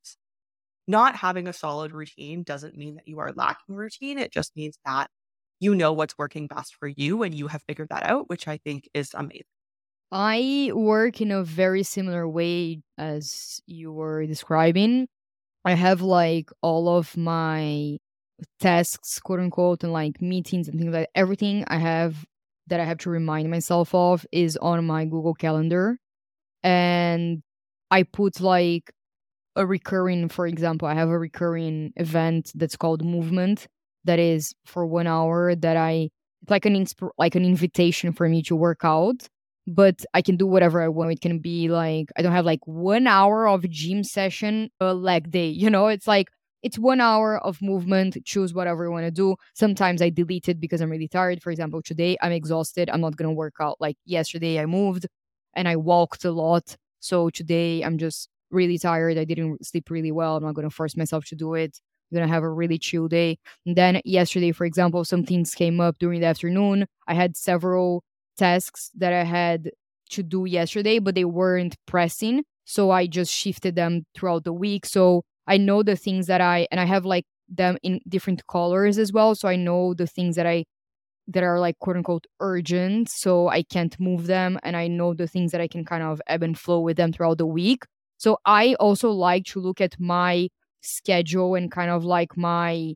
not 0.88 1.16
having 1.16 1.48
a 1.48 1.52
solid 1.52 1.92
routine 1.92 2.42
doesn't 2.42 2.76
mean 2.76 2.96
that 2.96 3.08
you 3.08 3.18
are 3.18 3.32
lacking 3.32 3.74
routine. 3.74 4.18
It 4.18 4.32
just 4.32 4.54
means 4.56 4.78
that 4.84 5.08
you 5.60 5.74
know 5.74 5.92
what's 5.92 6.18
working 6.18 6.46
best 6.46 6.76
for 6.76 6.86
you 6.88 7.22
and 7.22 7.34
you 7.34 7.48
have 7.48 7.62
figured 7.66 7.88
that 7.90 8.04
out, 8.04 8.28
which 8.28 8.46
I 8.46 8.58
think 8.58 8.88
is 8.94 9.10
amazing. 9.14 9.42
I 10.12 10.70
work 10.74 11.20
in 11.20 11.32
a 11.32 11.42
very 11.42 11.82
similar 11.82 12.28
way 12.28 12.82
as 12.98 13.60
you 13.66 13.92
were 13.92 14.26
describing. 14.26 15.08
I 15.64 15.72
have 15.74 16.02
like 16.02 16.50
all 16.62 16.88
of 16.88 17.16
my 17.16 17.98
tasks, 18.60 19.18
quote 19.20 19.40
unquote, 19.40 19.82
and 19.82 19.92
like 19.92 20.22
meetings 20.22 20.68
and 20.68 20.78
things 20.78 20.94
like 20.94 21.08
everything 21.14 21.64
I 21.68 21.78
have 21.78 22.24
that 22.68 22.80
I 22.80 22.84
have 22.84 22.98
to 22.98 23.10
remind 23.10 23.50
myself 23.50 23.94
of 23.94 24.26
is 24.32 24.56
on 24.58 24.84
my 24.86 25.04
Google 25.04 25.34
Calendar. 25.34 25.98
And 26.62 27.42
I 27.90 28.02
put 28.04 28.40
like 28.40 28.92
a 29.56 29.66
recurring, 29.66 30.28
for 30.28 30.46
example, 30.46 30.88
I 30.88 30.94
have 30.94 31.08
a 31.08 31.18
recurring 31.18 31.92
event 31.96 32.52
that's 32.54 32.76
called 32.76 33.04
Movement 33.04 33.66
that 34.04 34.18
is 34.18 34.54
for 34.64 34.86
one 34.86 35.06
hour 35.06 35.54
that 35.54 35.76
I, 35.76 36.10
it's 36.42 36.50
like 36.50 36.66
an, 36.66 36.74
insp- 36.74 37.10
like 37.18 37.34
an 37.34 37.44
invitation 37.44 38.12
for 38.12 38.28
me 38.28 38.42
to 38.44 38.56
work 38.56 38.80
out. 38.84 39.28
But 39.66 40.04
I 40.14 40.22
can 40.22 40.36
do 40.36 40.46
whatever 40.46 40.80
I 40.80 40.88
want. 40.88 41.10
It 41.12 41.20
can 41.20 41.40
be 41.40 41.68
like, 41.68 42.10
I 42.16 42.22
don't 42.22 42.32
have 42.32 42.44
like 42.46 42.64
one 42.66 43.08
hour 43.08 43.48
of 43.48 43.68
gym 43.68 44.04
session 44.04 44.70
a 44.80 44.94
leg 44.94 45.30
day. 45.32 45.48
You 45.48 45.70
know, 45.70 45.88
it's 45.88 46.06
like 46.06 46.28
it's 46.66 46.80
one 46.80 47.00
hour 47.00 47.38
of 47.38 47.62
movement. 47.62 48.18
Choose 48.24 48.52
whatever 48.52 48.82
you 48.86 48.90
want 48.90 49.04
to 49.04 49.12
do. 49.12 49.36
Sometimes 49.54 50.02
I 50.02 50.10
delete 50.10 50.48
it 50.48 50.58
because 50.58 50.80
I'm 50.80 50.90
really 50.90 51.06
tired. 51.06 51.40
For 51.40 51.52
example, 51.52 51.80
today 51.80 52.16
I'm 52.20 52.32
exhausted. 52.32 52.90
I'm 52.90 53.00
not 53.00 53.14
going 53.14 53.28
to 53.28 53.34
work 53.34 53.54
out. 53.60 53.76
Like 53.78 53.96
yesterday, 54.04 54.58
I 54.58 54.66
moved 54.66 55.06
and 55.54 55.68
I 55.68 55.76
walked 55.76 56.24
a 56.24 56.32
lot. 56.32 56.76
So 56.98 57.30
today 57.30 57.82
I'm 57.82 57.98
just 57.98 58.28
really 58.50 58.78
tired. 58.78 59.16
I 59.16 59.22
didn't 59.22 59.64
sleep 59.64 59.90
really 59.90 60.10
well. 60.10 60.36
I'm 60.36 60.42
not 60.42 60.56
going 60.56 60.68
to 60.68 60.74
force 60.74 60.96
myself 60.96 61.24
to 61.26 61.36
do 61.36 61.54
it. 61.54 61.78
I'm 62.10 62.16
going 62.16 62.26
to 62.26 62.34
have 62.34 62.42
a 62.42 62.50
really 62.50 62.78
chill 62.78 63.06
day. 63.06 63.38
And 63.64 63.76
then 63.76 64.00
yesterday, 64.04 64.50
for 64.50 64.64
example, 64.64 65.04
some 65.04 65.24
things 65.24 65.54
came 65.54 65.80
up 65.80 65.98
during 66.00 66.20
the 66.20 66.26
afternoon. 66.26 66.86
I 67.06 67.14
had 67.14 67.36
several 67.36 68.02
tasks 68.36 68.90
that 68.96 69.12
I 69.12 69.22
had 69.22 69.70
to 70.10 70.24
do 70.24 70.46
yesterday, 70.46 70.98
but 70.98 71.14
they 71.14 71.24
weren't 71.24 71.76
pressing. 71.86 72.42
So 72.64 72.90
I 72.90 73.06
just 73.06 73.32
shifted 73.32 73.76
them 73.76 74.04
throughout 74.16 74.42
the 74.42 74.52
week. 74.52 74.84
So 74.84 75.22
I 75.46 75.56
know 75.56 75.82
the 75.82 75.96
things 75.96 76.26
that 76.26 76.40
I, 76.40 76.66
and 76.70 76.80
I 76.80 76.84
have 76.84 77.04
like 77.04 77.24
them 77.48 77.78
in 77.82 78.00
different 78.08 78.46
colors 78.46 78.98
as 78.98 79.12
well. 79.12 79.34
So 79.34 79.48
I 79.48 79.56
know 79.56 79.94
the 79.94 80.06
things 80.06 80.36
that 80.36 80.46
I, 80.46 80.64
that 81.28 81.42
are 81.42 81.60
like 81.60 81.78
quote 81.78 81.96
unquote 81.96 82.26
urgent. 82.40 83.08
So 83.08 83.48
I 83.48 83.62
can't 83.62 83.98
move 84.00 84.26
them. 84.26 84.58
And 84.62 84.76
I 84.76 84.88
know 84.88 85.14
the 85.14 85.26
things 85.26 85.52
that 85.52 85.60
I 85.60 85.68
can 85.68 85.84
kind 85.84 86.02
of 86.02 86.20
ebb 86.26 86.42
and 86.42 86.58
flow 86.58 86.80
with 86.80 86.96
them 86.96 87.12
throughout 87.12 87.38
the 87.38 87.46
week. 87.46 87.84
So 88.18 88.38
I 88.44 88.74
also 88.74 89.10
like 89.10 89.44
to 89.46 89.60
look 89.60 89.80
at 89.80 89.98
my 90.00 90.48
schedule 90.80 91.54
and 91.54 91.70
kind 91.70 91.90
of 91.90 92.04
like 92.04 92.36
my 92.36 92.94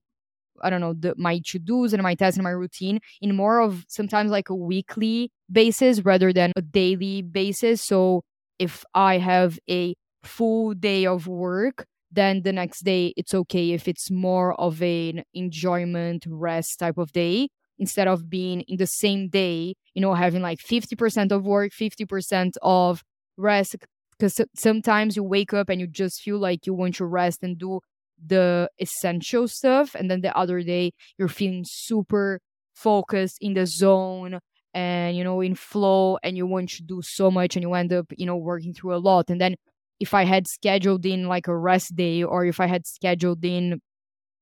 I 0.62 0.70
don't 0.70 0.80
know, 0.80 0.92
the, 0.92 1.14
my 1.16 1.40
to 1.46 1.58
dos 1.58 1.92
and 1.92 2.02
my 2.02 2.14
tasks 2.14 2.36
and 2.36 2.44
my 2.44 2.50
routine 2.50 3.00
in 3.20 3.34
more 3.34 3.60
of 3.60 3.84
sometimes 3.88 4.30
like 4.30 4.50
a 4.50 4.54
weekly 4.54 5.30
basis 5.50 6.04
rather 6.04 6.32
than 6.32 6.52
a 6.56 6.62
daily 6.62 7.22
basis. 7.22 7.82
So 7.82 8.22
if 8.58 8.84
I 8.94 9.18
have 9.18 9.58
a 9.70 9.94
full 10.22 10.74
day 10.74 11.06
of 11.06 11.26
work, 11.26 11.86
then 12.10 12.42
the 12.42 12.52
next 12.52 12.80
day 12.84 13.12
it's 13.16 13.34
okay 13.34 13.70
if 13.72 13.86
it's 13.88 14.10
more 14.10 14.58
of 14.60 14.82
an 14.82 15.22
enjoyment 15.34 16.24
rest 16.28 16.78
type 16.78 16.98
of 16.98 17.12
day 17.12 17.48
instead 17.78 18.08
of 18.08 18.28
being 18.28 18.60
in 18.62 18.76
the 18.76 18.86
same 18.86 19.28
day, 19.28 19.74
you 19.94 20.02
know, 20.02 20.14
having 20.14 20.42
like 20.42 20.58
50% 20.60 21.32
of 21.32 21.44
work, 21.44 21.72
50% 21.72 22.56
of 22.62 23.02
rest. 23.36 23.76
Because 24.18 24.40
sometimes 24.54 25.16
you 25.16 25.24
wake 25.24 25.54
up 25.54 25.70
and 25.70 25.80
you 25.80 25.86
just 25.86 26.20
feel 26.20 26.38
like 26.38 26.66
you 26.66 26.74
want 26.74 26.96
to 26.96 27.06
rest 27.06 27.42
and 27.42 27.56
do 27.58 27.80
the 28.24 28.68
essential 28.78 29.48
stuff. 29.48 29.94
And 29.94 30.10
then 30.10 30.20
the 30.20 30.36
other 30.36 30.62
day, 30.62 30.92
you're 31.16 31.28
feeling 31.28 31.64
super 31.66 32.40
focused 32.74 33.38
in 33.40 33.54
the 33.54 33.66
zone 33.66 34.38
and, 34.74 35.16
you 35.16 35.24
know, 35.24 35.40
in 35.40 35.54
flow 35.54 36.18
and 36.22 36.36
you 36.36 36.46
want 36.46 36.68
to 36.70 36.82
do 36.82 37.00
so 37.02 37.30
much 37.30 37.56
and 37.56 37.62
you 37.62 37.72
end 37.72 37.92
up, 37.94 38.06
you 38.16 38.26
know, 38.26 38.36
working 38.36 38.74
through 38.74 38.94
a 38.94 38.98
lot. 38.98 39.30
And 39.30 39.40
then 39.40 39.56
if 40.00 40.14
I 40.14 40.24
had 40.24 40.48
scheduled 40.48 41.06
in 41.06 41.28
like 41.28 41.46
a 41.48 41.56
rest 41.56 41.94
day 41.96 42.22
or 42.22 42.44
if 42.46 42.60
I 42.60 42.66
had 42.66 42.86
scheduled 42.86 43.44
in, 43.44 43.80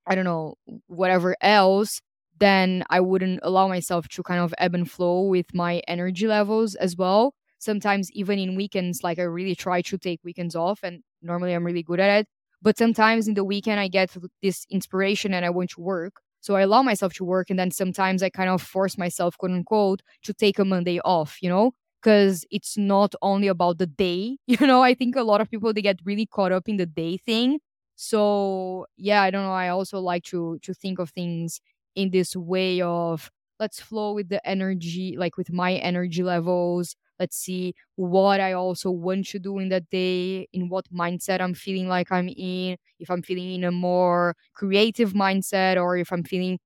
I 0.06 0.14
don't 0.14 0.24
know, 0.24 0.54
whatever 0.86 1.36
else, 1.40 2.00
then 2.38 2.84
I 2.90 3.00
wouldn't 3.00 3.40
allow 3.42 3.68
myself 3.68 4.08
to 4.10 4.22
kind 4.22 4.40
of 4.40 4.54
ebb 4.58 4.74
and 4.74 4.90
flow 4.90 5.22
with 5.22 5.52
my 5.54 5.82
energy 5.88 6.26
levels 6.26 6.74
as 6.76 6.96
well. 6.96 7.34
Sometimes, 7.58 8.10
even 8.12 8.38
in 8.38 8.54
weekends, 8.56 9.02
like 9.02 9.18
I 9.18 9.22
really 9.22 9.56
try 9.56 9.82
to 9.82 9.98
take 9.98 10.20
weekends 10.24 10.54
off, 10.54 10.80
and 10.84 11.02
normally 11.22 11.54
I'm 11.54 11.64
really 11.66 11.82
good 11.82 11.98
at 12.00 12.20
it. 12.20 12.26
But 12.62 12.78
sometimes 12.78 13.26
in 13.28 13.34
the 13.34 13.44
weekend, 13.44 13.80
I 13.80 13.88
get 13.88 14.16
this 14.42 14.64
inspiration 14.70 15.34
and 15.34 15.44
I 15.44 15.50
want 15.50 15.70
to 15.70 15.80
work. 15.80 16.14
So 16.40 16.54
I 16.56 16.62
allow 16.62 16.82
myself 16.82 17.14
to 17.14 17.24
work. 17.24 17.50
And 17.50 17.58
then 17.58 17.70
sometimes 17.70 18.22
I 18.22 18.30
kind 18.30 18.48
of 18.50 18.62
force 18.62 18.96
myself, 18.98 19.36
quote 19.38 19.52
unquote, 19.52 20.02
to 20.22 20.32
take 20.34 20.58
a 20.58 20.64
Monday 20.64 21.00
off, 21.00 21.38
you 21.42 21.48
know? 21.48 21.72
Because 22.02 22.44
it's 22.50 22.76
not 22.76 23.14
only 23.22 23.48
about 23.48 23.78
the 23.78 23.86
day 23.86 24.36
you 24.46 24.66
know 24.66 24.82
i 24.82 24.94
think 24.94 25.16
a 25.16 25.22
lot 25.22 25.40
of 25.40 25.50
people 25.50 25.72
they 25.72 25.82
get 25.82 25.98
really 26.04 26.26
caught 26.26 26.52
up 26.52 26.68
in 26.68 26.76
the 26.76 26.86
day 26.86 27.16
thing. 27.18 27.58
So 27.96 28.86
yeah 28.96 29.22
i 29.22 29.30
don't 29.30 29.44
know 29.44 29.52
i 29.52 29.68
also 29.68 29.98
like 30.00 30.22
to 30.24 30.58
to 30.62 30.74
think 30.74 30.98
of 30.98 31.10
things 31.10 31.60
in 31.94 32.10
this 32.10 32.36
way 32.36 32.80
of 32.80 33.30
let's 33.58 33.80
flow 33.80 34.12
with 34.14 34.28
the 34.28 34.46
energy 34.48 35.16
like 35.18 35.36
with 35.36 35.50
my 35.52 35.74
energy 35.74 36.22
levels. 36.22 36.94
Let's 37.18 37.36
see 37.36 37.74
what 37.96 38.38
i 38.40 38.52
also 38.52 38.92
want 38.92 39.26
to 39.28 39.40
do 39.40 39.58
in 39.58 39.70
that 39.70 39.90
day 39.90 40.46
in 40.52 40.68
what 40.68 40.84
mindset 40.94 41.40
i'm 41.40 41.52
feeling 41.54 41.88
like 41.88 42.12
i'm 42.12 42.28
in 42.28 42.76
if 43.00 43.10
i'm 43.10 43.22
feeling 43.22 43.54
in 43.54 43.64
a 43.64 43.72
more 43.72 44.36
creative 44.54 45.14
mindset 45.14 45.82
or 45.82 45.96
if 45.96 46.12
i'm 46.12 46.22
feeling 46.22 46.60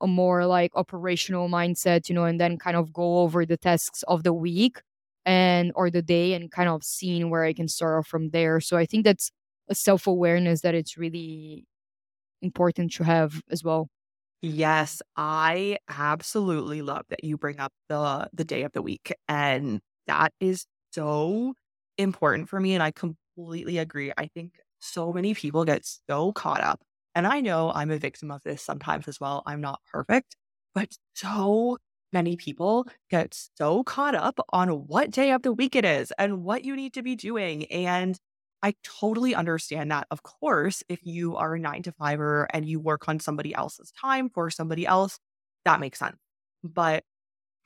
a 0.00 0.06
more 0.06 0.46
like 0.46 0.72
operational 0.74 1.48
mindset, 1.48 2.08
you 2.08 2.14
know, 2.14 2.24
and 2.24 2.40
then 2.40 2.58
kind 2.58 2.76
of 2.76 2.92
go 2.92 3.18
over 3.20 3.44
the 3.46 3.56
tasks 3.56 4.02
of 4.04 4.22
the 4.24 4.32
week 4.32 4.80
and 5.24 5.72
or 5.74 5.90
the 5.90 6.02
day 6.02 6.34
and 6.34 6.50
kind 6.50 6.68
of 6.68 6.82
seeing 6.84 7.30
where 7.30 7.44
I 7.44 7.52
can 7.52 7.68
start 7.68 8.06
from 8.06 8.30
there. 8.30 8.60
So 8.60 8.76
I 8.76 8.86
think 8.86 9.04
that's 9.04 9.30
a 9.68 9.74
self 9.74 10.06
awareness 10.06 10.62
that 10.62 10.74
it's 10.74 10.96
really 10.98 11.66
important 12.42 12.92
to 12.94 13.04
have 13.04 13.42
as 13.50 13.64
well. 13.64 13.88
Yes, 14.42 15.02
I 15.16 15.78
absolutely 15.88 16.80
love 16.82 17.04
that 17.10 17.24
you 17.24 17.36
bring 17.36 17.60
up 17.60 17.72
the 17.88 18.28
the 18.32 18.44
day 18.44 18.62
of 18.62 18.72
the 18.72 18.80
week 18.82 19.12
and 19.28 19.80
that 20.06 20.32
is 20.40 20.66
so 20.92 21.54
important 21.98 22.48
for 22.48 22.58
me 22.60 22.72
and 22.74 22.82
I 22.82 22.90
completely 22.90 23.76
agree. 23.78 24.12
I 24.16 24.26
think 24.28 24.58
so 24.80 25.12
many 25.12 25.34
people 25.34 25.64
get 25.66 25.84
so 26.08 26.32
caught 26.32 26.62
up 26.62 26.80
and 27.14 27.26
I 27.26 27.40
know 27.40 27.72
I'm 27.74 27.90
a 27.90 27.98
victim 27.98 28.30
of 28.30 28.42
this 28.42 28.62
sometimes 28.62 29.08
as 29.08 29.20
well. 29.20 29.42
I'm 29.46 29.60
not 29.60 29.80
perfect, 29.90 30.36
but 30.74 30.96
so 31.14 31.78
many 32.12 32.36
people 32.36 32.86
get 33.10 33.36
so 33.56 33.84
caught 33.84 34.14
up 34.14 34.40
on 34.50 34.68
what 34.68 35.10
day 35.10 35.30
of 35.32 35.42
the 35.42 35.52
week 35.52 35.76
it 35.76 35.84
is 35.84 36.12
and 36.18 36.42
what 36.42 36.64
you 36.64 36.74
need 36.76 36.94
to 36.94 37.02
be 37.02 37.16
doing. 37.16 37.66
And 37.66 38.18
I 38.62 38.74
totally 38.82 39.34
understand 39.34 39.90
that. 39.90 40.06
Of 40.10 40.22
course, 40.22 40.82
if 40.88 41.00
you 41.02 41.36
are 41.36 41.54
a 41.54 41.58
nine 41.58 41.82
to 41.84 41.92
fiver 41.92 42.46
and 42.52 42.66
you 42.66 42.80
work 42.80 43.08
on 43.08 43.20
somebody 43.20 43.54
else's 43.54 43.92
time 43.92 44.28
for 44.28 44.50
somebody 44.50 44.86
else, 44.86 45.18
that 45.64 45.80
makes 45.80 45.98
sense. 45.98 46.16
But 46.62 47.04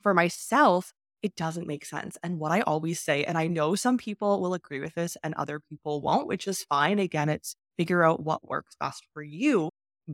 for 0.01 0.13
myself, 0.13 0.93
it 1.21 1.35
doesn't 1.35 1.67
make 1.67 1.85
sense. 1.85 2.17
And 2.23 2.39
what 2.39 2.51
I 2.51 2.61
always 2.61 2.99
say, 2.99 3.23
and 3.23 3.37
I 3.37 3.47
know 3.47 3.75
some 3.75 3.97
people 3.97 4.41
will 4.41 4.53
agree 4.53 4.79
with 4.79 4.93
this 4.93 5.17
and 5.23 5.33
other 5.33 5.59
people 5.59 6.01
won't, 6.01 6.27
which 6.27 6.47
is 6.47 6.63
fine. 6.63 6.99
Again, 6.99 7.29
it's 7.29 7.55
figure 7.77 8.03
out 8.03 8.23
what 8.23 8.47
works 8.47 8.75
best 8.79 9.05
for 9.13 9.23
you. 9.23 9.69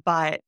But 0.06 0.41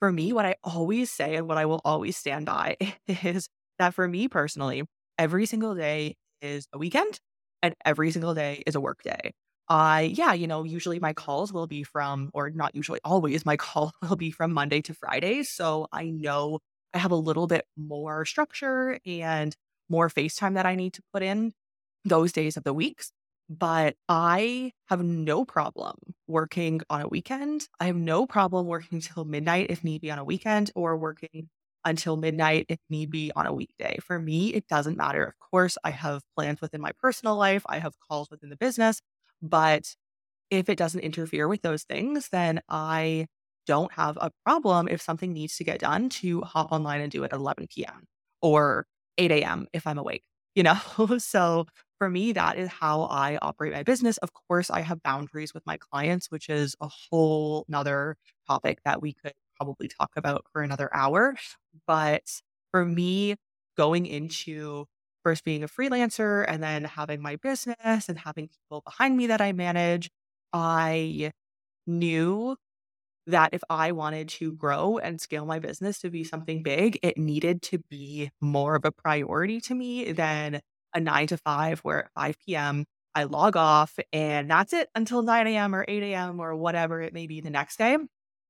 for 0.00 0.12
me, 0.12 0.32
what 0.32 0.46
I 0.46 0.56
always 0.62 1.10
say 1.10 1.36
and 1.36 1.48
what 1.48 1.58
I 1.58 1.66
will 1.66 1.80
always 1.84 2.16
stand 2.16 2.46
by 2.46 2.76
is 3.08 3.48
that 3.78 3.94
for 3.94 4.06
me 4.08 4.28
personally, 4.28 4.84
every 5.18 5.46
single 5.46 5.74
day 5.74 6.16
is 6.42 6.66
a 6.72 6.78
weekend 6.78 7.18
and 7.62 7.74
every 7.84 8.10
single 8.10 8.34
day 8.34 8.62
is 8.66 8.74
a 8.74 8.80
work 8.80 9.02
day. 9.02 9.32
I, 9.68 10.02
yeah, 10.02 10.32
you 10.32 10.46
know, 10.46 10.62
usually 10.62 11.00
my 11.00 11.12
calls 11.12 11.52
will 11.52 11.66
be 11.66 11.82
from, 11.82 12.30
or 12.34 12.50
not 12.50 12.74
usually, 12.76 13.00
always 13.04 13.44
my 13.44 13.56
call 13.58 13.92
will 14.02 14.16
be 14.16 14.30
from 14.30 14.52
Monday 14.52 14.80
to 14.82 14.94
Friday. 14.94 15.42
So 15.42 15.88
I 15.92 16.10
know 16.10 16.60
I 16.94 16.98
have 16.98 17.10
a 17.10 17.16
little 17.16 17.46
bit 17.46 17.64
more 17.76 18.24
structure 18.24 18.98
and 19.04 19.54
more 19.88 20.08
FaceTime 20.08 20.54
that 20.54 20.66
I 20.66 20.74
need 20.74 20.92
to 20.94 21.02
put 21.12 21.22
in 21.22 21.52
those 22.04 22.32
days 22.32 22.56
of 22.56 22.64
the 22.64 22.72
weeks. 22.74 23.10
But 23.48 23.96
I 24.08 24.72
have 24.86 25.02
no 25.04 25.44
problem 25.44 25.96
working 26.26 26.80
on 26.90 27.02
a 27.02 27.08
weekend. 27.08 27.68
I 27.78 27.86
have 27.86 27.96
no 27.96 28.26
problem 28.26 28.66
working 28.66 29.00
till 29.00 29.24
midnight 29.24 29.66
if 29.70 29.84
need 29.84 30.00
be 30.00 30.10
on 30.10 30.18
a 30.18 30.24
weekend 30.24 30.70
or 30.74 30.96
working 30.96 31.48
until 31.84 32.16
midnight 32.16 32.66
if 32.68 32.80
need 32.90 33.10
be 33.10 33.30
on 33.36 33.46
a 33.46 33.52
weekday. 33.54 33.98
For 34.02 34.18
me, 34.18 34.52
it 34.52 34.66
doesn't 34.66 34.96
matter. 34.96 35.24
Of 35.24 35.38
course, 35.38 35.78
I 35.84 35.90
have 35.90 36.22
plans 36.36 36.60
within 36.60 36.80
my 36.80 36.90
personal 37.00 37.36
life, 37.36 37.62
I 37.66 37.78
have 37.78 37.94
calls 38.00 38.30
within 38.30 38.50
the 38.50 38.56
business, 38.56 39.00
but 39.40 39.94
if 40.50 40.68
it 40.68 40.78
doesn't 40.78 41.00
interfere 41.00 41.48
with 41.48 41.62
those 41.62 41.84
things, 41.84 42.28
then 42.30 42.60
I 42.68 43.26
don't 43.66 43.92
have 43.92 44.16
a 44.20 44.30
problem 44.44 44.88
if 44.88 45.02
something 45.02 45.32
needs 45.32 45.56
to 45.56 45.64
get 45.64 45.80
done 45.80 46.08
to 46.08 46.40
hop 46.42 46.70
online 46.72 47.00
and 47.00 47.10
do 47.10 47.24
it 47.24 47.32
at 47.32 47.38
11 47.38 47.84
p.m. 47.86 48.04
or 48.42 48.86
8 49.18 49.42
a.m. 49.42 49.66
if 49.72 49.86
I'm 49.86 49.98
awake, 49.98 50.22
you 50.54 50.62
know? 50.62 50.78
so 51.18 51.66
for 51.98 52.10
me, 52.10 52.32
that 52.32 52.58
is 52.58 52.68
how 52.68 53.02
I 53.04 53.38
operate 53.42 53.72
my 53.72 53.82
business. 53.82 54.18
Of 54.18 54.32
course, 54.32 54.70
I 54.70 54.80
have 54.80 55.02
boundaries 55.02 55.54
with 55.54 55.64
my 55.66 55.76
clients, 55.78 56.30
which 56.30 56.48
is 56.48 56.76
a 56.80 56.88
whole 56.88 57.64
nother 57.68 58.16
topic 58.46 58.80
that 58.84 59.00
we 59.02 59.12
could 59.14 59.32
probably 59.56 59.88
talk 59.88 60.10
about 60.16 60.44
for 60.52 60.62
another 60.62 60.94
hour. 60.94 61.36
But 61.86 62.42
for 62.70 62.84
me, 62.84 63.36
going 63.76 64.06
into 64.06 64.86
first 65.24 65.44
being 65.44 65.62
a 65.64 65.68
freelancer 65.68 66.44
and 66.48 66.62
then 66.62 66.84
having 66.84 67.20
my 67.20 67.36
business 67.36 68.08
and 68.08 68.18
having 68.18 68.48
people 68.48 68.82
behind 68.82 69.16
me 69.16 69.26
that 69.28 69.40
I 69.40 69.52
manage, 69.52 70.10
I 70.52 71.32
knew 71.86 72.56
that 73.26 73.50
if 73.52 73.62
I 73.68 73.92
wanted 73.92 74.28
to 74.30 74.52
grow 74.52 74.98
and 74.98 75.20
scale 75.20 75.46
my 75.46 75.58
business 75.58 75.98
to 76.00 76.10
be 76.10 76.22
something 76.24 76.62
big, 76.62 76.98
it 77.02 77.18
needed 77.18 77.62
to 77.62 77.78
be 77.90 78.30
more 78.40 78.76
of 78.76 78.84
a 78.84 78.92
priority 78.92 79.60
to 79.62 79.74
me 79.74 80.12
than 80.12 80.60
a 80.94 81.00
nine 81.00 81.26
to 81.28 81.36
five, 81.38 81.80
where 81.80 82.04
at 82.04 82.10
5 82.14 82.36
p.m. 82.46 82.84
I 83.14 83.24
log 83.24 83.56
off 83.56 83.98
and 84.12 84.50
that's 84.50 84.72
it 84.74 84.90
until 84.94 85.22
9 85.22 85.46
a.m. 85.46 85.74
or 85.74 85.84
8 85.88 86.02
a.m. 86.02 86.38
or 86.40 86.54
whatever 86.54 87.00
it 87.00 87.14
may 87.14 87.26
be 87.26 87.40
the 87.40 87.50
next 87.50 87.78
day. 87.78 87.96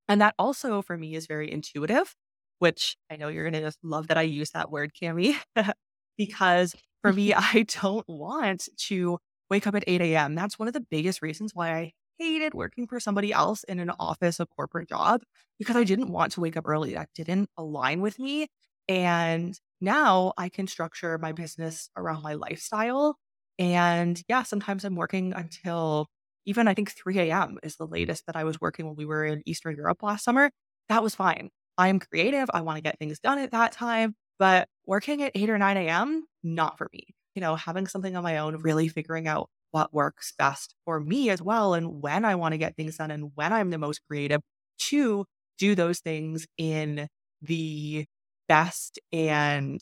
And 0.08 0.20
that 0.20 0.34
also 0.38 0.82
for 0.82 0.96
me 0.96 1.14
is 1.14 1.26
very 1.26 1.50
intuitive, 1.50 2.14
which 2.58 2.96
I 3.10 3.16
know 3.16 3.28
you're 3.28 3.44
going 3.44 3.60
to 3.60 3.60
just 3.60 3.78
love 3.82 4.08
that 4.08 4.18
I 4.18 4.22
use 4.22 4.50
that 4.50 4.70
word, 4.70 4.92
Cami, 5.00 5.36
because 6.18 6.74
for 7.02 7.12
me, 7.12 7.34
I 7.34 7.64
don't 7.82 8.08
want 8.08 8.68
to 8.88 9.18
wake 9.50 9.66
up 9.66 9.74
at 9.74 9.84
8 9.86 10.00
a.m. 10.00 10.34
That's 10.34 10.58
one 10.58 10.68
of 10.68 10.74
the 10.74 10.80
biggest 10.90 11.22
reasons 11.22 11.52
why 11.54 11.72
I 11.74 11.92
hated 12.18 12.54
working 12.54 12.86
for 12.86 12.98
somebody 12.98 13.32
else 13.32 13.62
in 13.64 13.78
an 13.78 13.90
office, 14.00 14.40
a 14.40 14.46
corporate 14.46 14.88
job, 14.88 15.22
because 15.58 15.76
I 15.76 15.84
didn't 15.84 16.10
want 16.10 16.32
to 16.32 16.40
wake 16.40 16.56
up 16.56 16.66
early. 16.66 16.94
That 16.94 17.10
didn't 17.14 17.50
align 17.56 18.00
with 18.00 18.18
me. 18.18 18.48
And 18.88 19.58
now 19.80 20.32
I 20.36 20.48
can 20.48 20.66
structure 20.66 21.18
my 21.18 21.32
business 21.32 21.90
around 21.96 22.22
my 22.22 22.34
lifestyle. 22.34 23.16
And 23.58 24.20
yeah, 24.28 24.42
sometimes 24.42 24.84
I'm 24.84 24.96
working 24.96 25.32
until 25.34 26.08
even 26.46 26.68
I 26.68 26.74
think 26.74 26.90
3 26.92 27.34
a.m. 27.34 27.58
is 27.62 27.76
the 27.76 27.86
latest 27.86 28.26
that 28.26 28.36
I 28.36 28.44
was 28.44 28.60
working 28.60 28.86
when 28.86 28.96
we 28.96 29.06
were 29.06 29.24
in 29.24 29.42
Eastern 29.46 29.76
Europe 29.76 30.02
last 30.02 30.24
summer. 30.24 30.50
That 30.88 31.02
was 31.02 31.14
fine. 31.14 31.50
I 31.78 31.88
am 31.88 31.98
creative. 32.00 32.48
I 32.52 32.60
want 32.60 32.76
to 32.76 32.82
get 32.82 32.98
things 32.98 33.18
done 33.18 33.38
at 33.38 33.50
that 33.52 33.72
time. 33.72 34.14
But 34.38 34.68
working 34.86 35.22
at 35.22 35.32
8 35.34 35.50
or 35.50 35.58
9 35.58 35.88
a.m., 35.88 36.26
not 36.42 36.78
for 36.78 36.88
me. 36.92 37.08
You 37.34 37.40
know, 37.40 37.56
having 37.56 37.86
something 37.86 38.16
on 38.16 38.22
my 38.22 38.38
own, 38.38 38.58
really 38.58 38.88
figuring 38.88 39.26
out 39.28 39.48
what 39.72 39.92
works 39.92 40.32
best 40.38 40.74
for 40.84 41.00
me 41.00 41.28
as 41.28 41.42
well 41.42 41.74
and 41.74 42.00
when 42.02 42.24
I 42.24 42.34
want 42.36 42.52
to 42.52 42.58
get 42.58 42.76
things 42.76 42.96
done 42.96 43.10
and 43.10 43.32
when 43.34 43.52
I'm 43.52 43.70
the 43.70 43.78
most 43.78 44.00
creative 44.08 44.40
to 44.88 45.26
do 45.58 45.74
those 45.74 46.00
things 46.00 46.46
in 46.56 47.08
the 47.42 48.06
best 48.48 48.98
and 49.12 49.80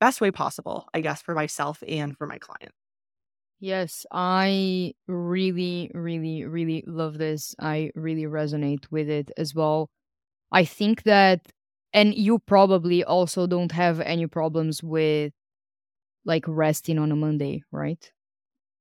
best 0.00 0.20
way 0.20 0.30
possible, 0.30 0.88
I 0.94 1.00
guess, 1.00 1.22
for 1.22 1.34
myself 1.34 1.82
and 1.86 2.16
for 2.16 2.26
my 2.26 2.38
client. 2.38 2.72
Yes, 3.60 4.06
I 4.10 4.94
really, 5.06 5.90
really, 5.94 6.44
really 6.44 6.82
love 6.86 7.18
this. 7.18 7.54
I 7.60 7.90
really 7.94 8.24
resonate 8.24 8.86
with 8.90 9.08
it 9.10 9.30
as 9.36 9.54
well. 9.54 9.90
I 10.52 10.64
think 10.64 11.04
that, 11.04 11.48
and 11.92 12.14
you 12.14 12.38
probably 12.40 13.04
also 13.04 13.46
don't 13.46 13.72
have 13.72 14.00
any 14.00 14.26
problems 14.26 14.82
with 14.82 15.32
like 16.24 16.44
resting 16.46 16.98
on 16.98 17.12
a 17.12 17.16
Monday, 17.16 17.62
right? 17.72 18.12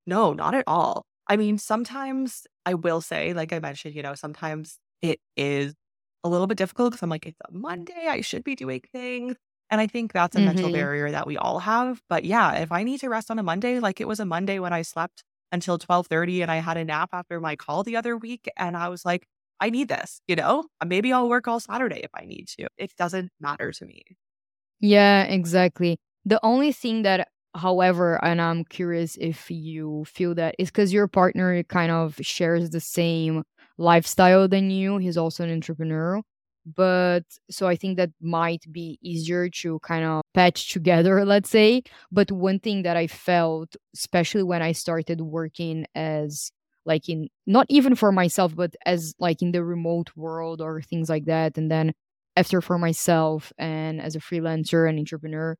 No, 0.05 0.33
not 0.33 0.55
at 0.55 0.63
all. 0.67 1.05
I 1.27 1.37
mean, 1.37 1.57
sometimes 1.57 2.47
I 2.65 2.73
will 2.73 3.01
say, 3.01 3.33
like 3.33 3.53
I 3.53 3.59
mentioned, 3.59 3.95
you 3.95 4.01
know, 4.01 4.15
sometimes 4.15 4.79
it 5.01 5.19
is 5.37 5.75
a 6.23 6.29
little 6.29 6.47
bit 6.47 6.57
difficult 6.57 6.91
because 6.91 7.03
I'm 7.03 7.09
like, 7.09 7.25
it's 7.25 7.39
a 7.47 7.51
Monday, 7.51 8.07
I 8.07 8.21
should 8.21 8.43
be 8.43 8.55
doing 8.55 8.81
things. 8.91 9.35
And 9.71 9.79
I 9.79 9.87
think 9.87 10.13
that's 10.13 10.35
a 10.35 10.41
mental 10.41 10.69
Mm-hmm. 10.69 10.71
barrier 10.71 11.11
that 11.11 11.27
we 11.27 11.37
all 11.37 11.59
have. 11.59 12.01
But 12.09 12.25
yeah, 12.25 12.55
if 12.55 12.71
I 12.71 12.83
need 12.83 12.99
to 13.01 13.09
rest 13.09 13.29
on 13.29 13.37
a 13.39 13.43
Monday, 13.43 13.79
like 13.79 14.01
it 14.01 14.07
was 14.07 14.19
a 14.19 14.25
Monday 14.25 14.59
when 14.59 14.73
I 14.73 14.81
slept 14.81 15.23
until 15.51 15.77
12:30 15.77 16.41
and 16.41 16.51
I 16.51 16.57
had 16.57 16.77
a 16.77 16.85
nap 16.85 17.09
after 17.13 17.39
my 17.39 17.55
call 17.55 17.83
the 17.83 17.95
other 17.95 18.17
week 18.17 18.49
and 18.57 18.75
I 18.75 18.89
was 18.89 19.05
like, 19.05 19.27
I 19.59 19.69
need 19.69 19.87
this, 19.89 20.21
you 20.27 20.35
know? 20.35 20.65
Uh, 20.81 20.85
Maybe 20.85 21.13
I'll 21.13 21.29
work 21.29 21.47
all 21.47 21.59
Saturday 21.59 22.01
if 22.03 22.11
I 22.13 22.25
need 22.25 22.47
to. 22.59 22.67
It 22.77 22.95
doesn't 22.97 23.31
matter 23.39 23.71
to 23.73 23.85
me. 23.85 24.03
Yeah, 24.79 25.23
exactly. 25.23 25.97
The 26.25 26.39
only 26.43 26.71
thing 26.71 27.03
that, 27.03 27.29
however, 27.55 28.23
and 28.23 28.41
I'm 28.41 28.63
curious 28.65 29.17
if 29.19 29.49
you 29.51 30.05
feel 30.05 30.35
that 30.35 30.55
is 30.59 30.69
because 30.69 30.93
your 30.93 31.07
partner 31.07 31.63
kind 31.63 31.91
of 31.91 32.17
shares 32.21 32.69
the 32.69 32.79
same 32.79 33.43
lifestyle 33.79 34.47
than 34.47 34.69
you. 34.69 34.97
He's 34.97 35.17
also 35.17 35.43
an 35.43 35.51
entrepreneur. 35.51 36.21
But 36.65 37.23
so 37.49 37.67
I 37.67 37.75
think 37.75 37.97
that 37.97 38.11
might 38.21 38.65
be 38.71 38.99
easier 39.01 39.49
to 39.61 39.79
kind 39.79 40.05
of 40.05 40.21
patch 40.33 40.71
together, 40.71 41.25
let's 41.33 41.49
say. 41.49 41.83
But 42.11 42.31
one 42.31 42.59
thing 42.59 42.83
that 42.83 42.97
I 42.97 43.07
felt, 43.07 43.75
especially 43.95 44.43
when 44.43 44.61
I 44.61 44.73
started 44.73 45.21
working 45.21 45.85
as 45.95 46.51
like 46.85 47.09
in 47.09 47.29
not 47.47 47.65
even 47.69 47.95
for 47.95 48.11
myself, 48.11 48.55
but 48.55 48.75
as 48.85 49.15
like 49.19 49.41
in 49.41 49.51
the 49.51 49.63
remote 49.63 50.11
world 50.15 50.61
or 50.61 50.81
things 50.81 51.09
like 51.09 51.25
that, 51.25 51.57
and 51.57 51.71
then 51.71 51.93
after 52.35 52.61
for 52.61 52.77
myself 52.77 53.51
and 53.57 54.01
as 54.01 54.15
a 54.15 54.19
freelancer 54.19 54.87
and 54.87 54.99
entrepreneur, 54.99 55.55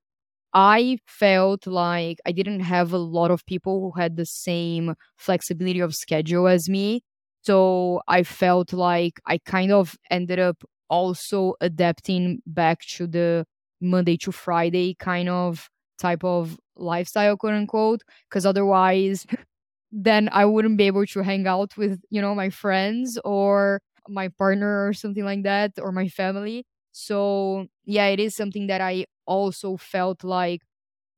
I 0.53 0.99
felt 1.08 1.67
like 1.67 2.19
I 2.25 2.32
didn't 2.32 2.62
have 2.62 2.93
a 2.93 2.97
lot 2.97 3.32
of 3.32 3.45
people 3.45 3.82
who 3.82 3.99
had 3.99 4.15
the 4.17 4.25
same 4.25 4.95
flexibility 5.17 5.79
of 5.79 5.95
schedule 5.95 6.47
as 6.47 6.69
me. 6.69 7.03
So 7.41 8.02
I 8.08 8.23
felt 8.23 8.73
like 8.73 9.19
I 9.25 9.38
kind 9.39 9.71
of 9.71 9.95
ended 10.12 10.39
up 10.39 10.63
also 10.89 11.54
adapting 11.62 12.41
back 12.45 12.82
to 12.97 13.08
the 13.08 13.45
Monday 13.82 14.17
to 14.17 14.32
Friday 14.32 14.95
kind 14.99 15.30
of 15.30 15.69
type 15.97 16.23
of 16.23 16.58
lifestyle, 16.75 17.38
quote 17.38 17.54
unquote. 17.54 18.02
Because 18.30 18.45
otherwise, 18.45 19.25
then 19.91 20.30
I 20.32 20.45
wouldn't 20.45 20.78
be 20.78 20.88
able 20.88 21.06
to 21.08 21.21
hang 21.23 21.47
out 21.47 21.75
with, 21.78 22.02
you 22.10 22.21
know, 22.21 22.36
my 22.36 22.49
friends 22.49 23.17
or 23.25 23.82
my 24.08 24.30
partner 24.30 24.88
or 24.88 24.93
something 24.93 25.23
like 25.23 25.43
that 25.43 25.73
or 25.80 25.91
my 25.91 26.08
family. 26.08 26.65
So, 26.91 27.67
yeah, 27.86 28.08
it 28.08 28.19
is 28.19 28.36
something 28.36 28.67
that 28.67 28.82
I 28.82 29.06
also 29.25 29.78
felt 29.78 30.23
like 30.23 30.62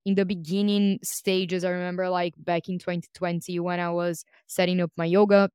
in 0.06 0.16
the 0.16 0.26
beginning 0.26 1.00
stages. 1.04 1.64
I 1.64 1.70
remember 1.70 2.10
like 2.10 2.34
back 2.38 2.70
in 2.70 2.80
2020 2.80 3.60
when 3.60 3.80
I 3.80 3.92
was 3.92 4.26
setting 4.48 4.82
up 4.82 4.92
my 4.98 5.06
yoga 5.06 5.50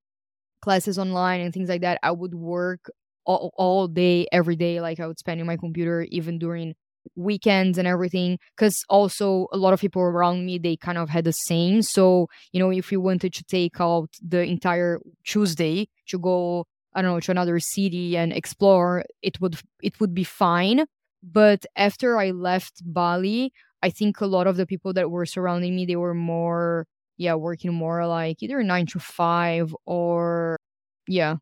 classes 0.61 0.99
online 0.99 1.41
and 1.41 1.53
things 1.53 1.69
like 1.69 1.83
that, 1.83 1.99
I 2.03 2.11
would 2.11 2.35
work 2.35 2.91
all, 3.25 3.53
all 3.57 3.89
day, 3.89 4.27
every 4.33 4.57
day. 4.57 4.81
Like 4.81 5.01
I 5.01 5.07
would 5.07 5.19
spend 5.19 5.41
in 5.41 5.47
my 5.47 5.57
computer, 5.57 6.07
even 6.11 6.39
during 6.39 6.75
weekends 7.15 7.79
and 7.79 7.87
everything. 7.87 8.39
Because 8.57 8.85
also 8.89 9.47
a 9.53 9.57
lot 9.57 9.73
of 9.73 9.81
people 9.81 10.03
around 10.03 10.45
me, 10.47 10.59
they 10.59 10.77
kind 10.77 10.99
of 10.99 11.09
had 11.09 11.25
the 11.25 11.33
same. 11.33 11.83
So, 11.83 12.29
you 12.53 12.61
know, 12.61 12.71
if 12.71 12.91
you 12.91 13.01
wanted 13.01 13.33
to 13.35 13.45
take 13.45 13.81
out 13.81 14.11
the 14.21 14.43
entire 14.43 15.01
Tuesday 15.25 15.89
to 16.09 16.19
go, 16.19 16.67
I 16.95 17.03
don't 17.03 17.13
know, 17.13 17.21
to 17.21 17.31
another 17.31 17.61
city 17.61 18.17
and 18.17 18.33
explore, 18.33 19.05
it 19.23 19.41
would 19.41 19.61
it 19.83 20.01
would 20.01 20.15
be 20.15 20.25
fine. 20.25 20.87
But 21.23 21.67
after 21.77 22.19
I 22.19 22.31
left 22.31 22.83
Bali, 22.85 23.53
I 23.83 23.91
think 23.91 24.21
a 24.21 24.27
lot 24.27 24.47
of 24.47 24.57
the 24.57 24.67
people 24.67 24.93
that 24.95 25.11
were 25.11 25.27
surrounding 25.27 25.77
me, 25.77 25.87
they 25.87 25.97
were 25.97 26.15
more, 26.15 26.87
yeah, 27.17 27.35
working 27.35 27.73
more 27.75 28.07
like 28.07 28.43
either 28.43 28.63
nine 28.63 28.87
to 28.87 28.99
five 28.99 29.75
or 29.87 30.59
yeah. 31.09 31.37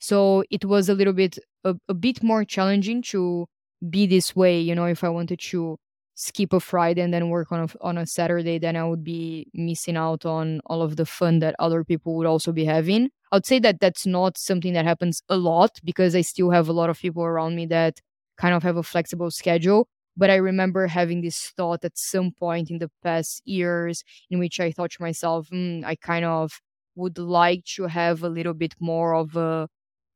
So 0.00 0.44
it 0.50 0.64
was 0.64 0.88
a 0.88 0.94
little 0.94 1.12
bit 1.12 1.38
a, 1.64 1.74
a 1.88 1.94
bit 1.94 2.22
more 2.22 2.44
challenging 2.44 3.02
to 3.02 3.46
be 3.90 4.06
this 4.06 4.34
way, 4.36 4.60
you 4.60 4.74
know, 4.74 4.86
if 4.86 5.04
I 5.04 5.08
wanted 5.08 5.40
to 5.40 5.76
skip 6.14 6.52
a 6.52 6.60
Friday 6.60 7.00
and 7.02 7.12
then 7.12 7.28
work 7.28 7.50
on 7.50 7.64
a, 7.64 7.68
on 7.80 7.98
a 7.98 8.06
Saturday, 8.06 8.58
then 8.58 8.76
I 8.76 8.84
would 8.84 9.02
be 9.02 9.46
missing 9.52 9.96
out 9.96 10.24
on 10.24 10.60
all 10.66 10.82
of 10.82 10.96
the 10.96 11.06
fun 11.06 11.40
that 11.40 11.56
other 11.58 11.84
people 11.84 12.14
would 12.16 12.26
also 12.26 12.52
be 12.52 12.64
having. 12.64 13.10
I 13.32 13.36
would 13.36 13.46
say 13.46 13.58
that 13.60 13.80
that's 13.80 14.06
not 14.06 14.38
something 14.38 14.74
that 14.74 14.84
happens 14.84 15.22
a 15.28 15.36
lot 15.36 15.80
because 15.82 16.14
I 16.14 16.20
still 16.20 16.50
have 16.50 16.68
a 16.68 16.72
lot 16.72 16.90
of 16.90 17.00
people 17.00 17.24
around 17.24 17.56
me 17.56 17.66
that 17.66 18.00
kind 18.38 18.54
of 18.54 18.62
have 18.62 18.76
a 18.76 18.82
flexible 18.82 19.30
schedule. 19.30 19.88
But 20.16 20.30
I 20.30 20.36
remember 20.36 20.86
having 20.86 21.22
this 21.22 21.50
thought 21.56 21.84
at 21.84 21.98
some 21.98 22.32
point 22.32 22.70
in 22.70 22.78
the 22.78 22.90
past 23.02 23.42
years 23.44 24.04
in 24.30 24.38
which 24.38 24.60
I 24.60 24.70
thought 24.72 24.92
to 24.92 25.02
myself, 25.02 25.48
mm, 25.50 25.84
I 25.84 25.96
kind 25.96 26.24
of 26.24 26.60
would 26.94 27.18
like 27.18 27.64
to 27.76 27.84
have 27.86 28.22
a 28.22 28.28
little 28.28 28.54
bit 28.54 28.74
more 28.80 29.14
of 29.14 29.36
a 29.36 29.68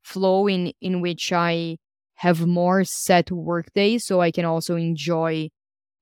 flow 0.02 0.46
in 0.46 0.72
in 0.80 1.00
which 1.00 1.32
I 1.32 1.78
have 2.16 2.46
more 2.46 2.84
set 2.84 3.30
work 3.30 3.72
days 3.74 4.04
so 4.06 4.20
I 4.20 4.30
can 4.30 4.44
also 4.44 4.76
enjoy 4.76 5.50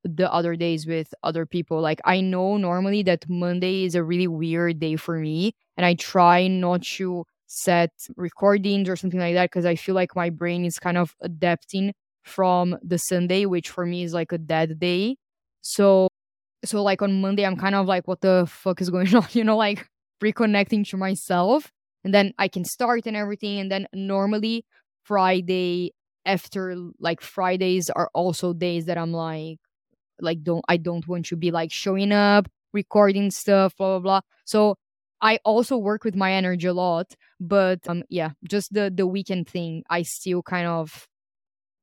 the 0.05 0.33
other 0.33 0.55
days 0.57 0.87
with 0.87 1.13
other 1.23 1.47
people. 1.47 1.81
Like 1.81 2.01
I 2.05 2.21
know 2.21 2.57
normally 2.57 3.03
that 3.05 3.29
Monday 3.29 3.85
is 3.85 3.95
a 3.95 4.05
really 4.05 4.29
weird 4.29 4.79
day 4.79 4.97
for 4.97 5.19
me 5.19 5.53
and 5.77 5.85
I 5.85 5.95
try 5.95 6.47
not 6.47 6.83
to 6.99 7.25
set 7.47 7.91
recordings 8.17 8.89
or 8.89 8.97
something 8.97 9.21
like 9.21 9.35
that 9.35 9.51
because 9.51 9.67
I 9.67 9.75
feel 9.77 9.95
like 9.95 10.15
my 10.17 10.31
brain 10.31 10.65
is 10.65 10.79
kind 10.79 10.97
of 10.99 11.15
adapting 11.21 11.93
from 12.27 12.77
the 12.83 12.99
Sunday 12.99 13.47
which 13.47 13.71
for 13.71 13.87
me 13.87 14.03
is 14.03 14.13
like 14.13 14.33
a 14.33 14.39
dead 14.39 14.79
day. 14.81 15.17
So 15.63 16.09
so 16.65 16.83
like 16.83 17.03
on 17.03 17.21
Monday 17.21 17.45
I'm 17.47 17.57
kind 17.57 17.75
of 17.75 17.87
like 17.87 18.09
what 18.09 18.21
the 18.21 18.47
fuck 18.49 18.81
is 18.81 18.91
going 18.91 19.15
on, 19.15 19.27
you 19.33 19.45
know, 19.45 19.57
like 19.57 19.89
reconnecting 20.23 20.89
to 20.91 20.97
myself 20.97 21.71
and 22.05 22.15
then 22.15 22.33
I 22.39 22.49
can 22.49 22.65
start 22.65 23.07
and 23.07 23.17
everything 23.17 23.61
and 23.61 23.71
then 23.71 23.87
normally 23.93 24.65
Friday 25.05 25.93
after 26.25 26.77
like 26.99 27.21
Fridays 27.21 27.91
are 27.91 28.11
also 28.15 28.53
days 28.53 28.87
that 28.87 28.99
I'm 28.99 29.13
like 29.13 29.59
like 30.21 30.43
don't 30.43 30.65
I 30.69 30.77
don't 30.77 31.07
want 31.09 31.27
to 31.27 31.37
be 31.37 31.51
like 31.51 31.73
showing 31.73 32.13
up, 32.13 32.49
recording 32.73 33.31
stuff, 33.31 33.77
blah 33.77 33.99
blah 33.99 34.01
blah. 34.01 34.21
So 34.45 34.77
I 35.21 35.39
also 35.45 35.77
work 35.77 36.05
with 36.05 36.15
my 36.17 36.33
energy 36.33 36.67
a 36.67 36.75
lot, 36.75 37.15
but 37.41 37.81
um 37.89 38.03
yeah, 38.09 38.31
just 38.49 38.73
the 38.73 38.93
the 38.95 39.07
weekend 39.07 39.49
thing, 39.49 39.85
I 39.91 40.03
still 40.03 40.43
kind 40.43 40.67
of 40.67 41.07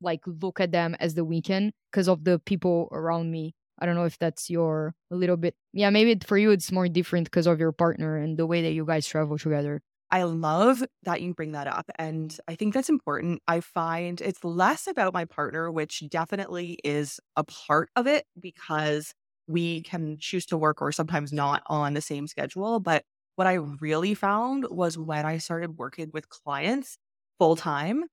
like 0.03 0.21
look 0.25 0.59
at 0.59 0.71
them 0.71 0.95
as 0.99 1.15
the 1.15 1.25
weekend 1.25 1.73
because 1.91 2.07
of 2.07 2.23
the 2.23 2.39
people 2.39 2.89
around 2.91 3.31
me. 3.31 3.55
I 3.79 3.85
don't 3.85 3.95
know 3.95 4.05
if 4.05 4.19
that's 4.19 4.49
your 4.49 4.93
a 5.11 5.15
little 5.15 5.37
bit 5.37 5.55
yeah, 5.73 5.89
maybe 5.89 6.19
for 6.25 6.37
you 6.37 6.51
it's 6.51 6.71
more 6.71 6.87
different 6.87 7.25
because 7.25 7.47
of 7.47 7.59
your 7.59 7.71
partner 7.71 8.17
and 8.17 8.37
the 8.37 8.45
way 8.45 8.61
that 8.61 8.73
you 8.73 8.85
guys 8.85 9.07
travel 9.07 9.37
together. 9.37 9.81
I 10.11 10.23
love 10.23 10.83
that 11.03 11.21
you 11.21 11.33
bring 11.33 11.53
that 11.53 11.65
up. 11.65 11.89
And 11.97 12.37
I 12.47 12.53
think 12.53 12.75
that's 12.75 12.89
important. 12.89 13.41
I 13.47 13.61
find 13.61 14.21
it's 14.21 14.43
less 14.43 14.85
about 14.85 15.11
my 15.11 15.25
partner, 15.25 15.71
which 15.71 16.03
definitely 16.07 16.77
is 16.83 17.19
a 17.35 17.43
part 17.43 17.89
of 17.95 18.05
it 18.05 18.25
because 18.39 19.15
we 19.47 19.81
can 19.81 20.17
choose 20.19 20.45
to 20.47 20.57
work 20.57 20.83
or 20.83 20.91
sometimes 20.91 21.33
not 21.33 21.63
on 21.65 21.95
the 21.95 22.01
same 22.01 22.27
schedule. 22.27 22.79
But 22.79 23.03
what 23.37 23.47
I 23.47 23.53
really 23.53 24.13
found 24.13 24.67
was 24.69 24.99
when 24.99 25.25
I 25.25 25.39
started 25.39 25.79
working 25.79 26.11
with 26.13 26.29
clients 26.29 26.97
full 27.39 27.55
time, 27.55 28.03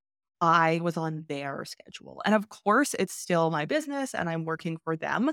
I 0.41 0.81
was 0.83 0.97
on 0.97 1.25
their 1.29 1.65
schedule. 1.65 2.23
And 2.25 2.35
of 2.35 2.49
course, 2.49 2.95
it's 2.99 3.13
still 3.15 3.51
my 3.51 3.65
business 3.67 4.15
and 4.15 4.29
I'm 4.29 4.45
working 4.45 4.79
for 4.85 4.97
them, 4.97 5.31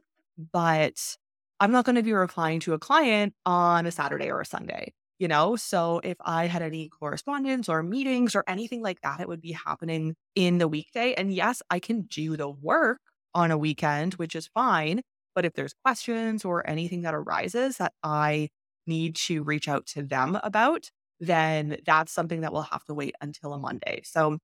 but 0.54 1.18
I'm 1.60 1.72
not 1.72 1.86
going 1.86 1.96
to 1.96 2.04
be 2.04 2.14
replying 2.14 2.60
to 2.62 2.74
a 2.74 2.80
client 2.80 3.34
on 3.46 3.86
a 3.86 3.92
Saturday 3.92 4.30
or 4.32 4.42
a 4.42 4.46
Sunday 4.46 4.94
you 5.20 5.28
know? 5.28 5.56
So 5.56 6.00
if 6.04 6.16
I 6.22 6.46
had 6.46 6.62
any 6.62 6.90
correspondence 6.90 7.68
or 7.68 7.82
meetings 7.82 8.36
or 8.36 8.44
anything 8.48 8.84
like 8.84 9.02
that, 9.02 9.20
it 9.20 9.28
would 9.28 9.42
be 9.42 9.52
happening 9.54 10.16
in 10.36 10.60
the 10.60 10.68
weekday. 10.68 11.16
And 11.16 11.34
yes, 11.34 11.64
I 11.72 11.80
can 11.80 12.02
do 12.04 12.38
the 12.38 12.48
work 12.48 13.00
on 13.34 13.50
a 13.50 13.58
weekend, 13.58 14.14
which 14.16 14.36
is 14.36 14.46
fine. 14.54 15.02
But 15.34 15.44
if 15.44 15.54
there's 15.54 15.74
questions 15.84 16.46
or 16.46 16.70
anything 16.70 17.02
that 17.02 17.16
arises 17.16 17.78
that 17.78 17.94
I 18.04 18.50
need 18.86 19.16
to 19.16 19.42
reach 19.42 19.68
out 19.68 19.88
to 19.88 20.04
them 20.04 20.40
about, 20.44 20.92
then 21.20 21.78
that's 21.84 22.12
something 22.12 22.42
that 22.42 22.54
will 22.54 22.62
have 22.62 22.84
to 22.86 22.94
wait 22.94 23.16
until 23.20 23.54
a 23.54 23.58
Monday. 23.58 24.02
So 24.06 24.38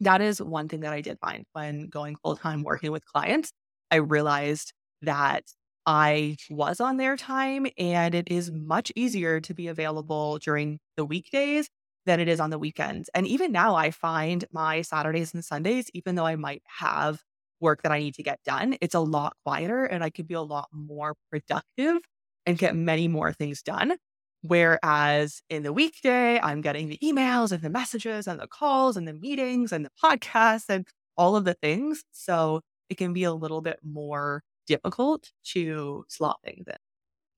that 0.00 0.20
is 0.20 0.40
one 0.40 0.68
thing 0.68 0.80
that 0.80 0.92
I 0.92 1.00
did 1.00 1.18
find 1.20 1.44
when 1.52 1.88
going 1.88 2.16
full 2.16 2.36
time 2.36 2.62
working 2.62 2.92
with 2.92 3.04
clients. 3.06 3.52
I 3.90 3.96
realized 3.96 4.72
that 5.02 5.44
I 5.86 6.36
was 6.50 6.80
on 6.80 6.98
their 6.98 7.16
time, 7.16 7.66
and 7.78 8.14
it 8.14 8.28
is 8.30 8.50
much 8.50 8.92
easier 8.94 9.40
to 9.40 9.54
be 9.54 9.68
available 9.68 10.38
during 10.38 10.78
the 10.96 11.04
weekdays 11.04 11.68
than 12.06 12.20
it 12.20 12.28
is 12.28 12.40
on 12.40 12.50
the 12.50 12.58
weekends. 12.58 13.08
And 13.14 13.26
even 13.26 13.52
now, 13.52 13.74
I 13.74 13.90
find 13.90 14.44
my 14.52 14.82
Saturdays 14.82 15.34
and 15.34 15.44
Sundays, 15.44 15.90
even 15.94 16.14
though 16.14 16.26
I 16.26 16.36
might 16.36 16.62
have 16.66 17.22
work 17.60 17.82
that 17.82 17.92
I 17.92 17.98
need 17.98 18.14
to 18.14 18.22
get 18.22 18.40
done, 18.44 18.76
it's 18.80 18.94
a 18.94 19.00
lot 19.00 19.34
quieter 19.44 19.84
and 19.84 20.04
I 20.04 20.10
can 20.10 20.26
be 20.26 20.34
a 20.34 20.40
lot 20.42 20.68
more 20.72 21.14
productive 21.30 21.98
and 22.46 22.56
get 22.56 22.76
many 22.76 23.08
more 23.08 23.32
things 23.32 23.62
done. 23.62 23.96
Whereas 24.42 25.42
in 25.50 25.62
the 25.64 25.72
weekday, 25.72 26.38
I'm 26.40 26.60
getting 26.60 26.88
the 26.88 26.98
emails 27.02 27.52
and 27.52 27.62
the 27.62 27.70
messages 27.70 28.26
and 28.28 28.40
the 28.40 28.46
calls 28.46 28.96
and 28.96 29.06
the 29.08 29.12
meetings 29.12 29.72
and 29.72 29.84
the 29.84 29.90
podcasts 30.02 30.66
and 30.68 30.86
all 31.16 31.36
of 31.36 31.44
the 31.44 31.54
things. 31.54 32.04
So 32.12 32.60
it 32.88 32.96
can 32.98 33.12
be 33.12 33.24
a 33.24 33.32
little 33.32 33.60
bit 33.62 33.80
more 33.82 34.42
difficult 34.66 35.30
to 35.52 36.04
slot 36.08 36.38
things 36.44 36.64
in. 36.68 36.76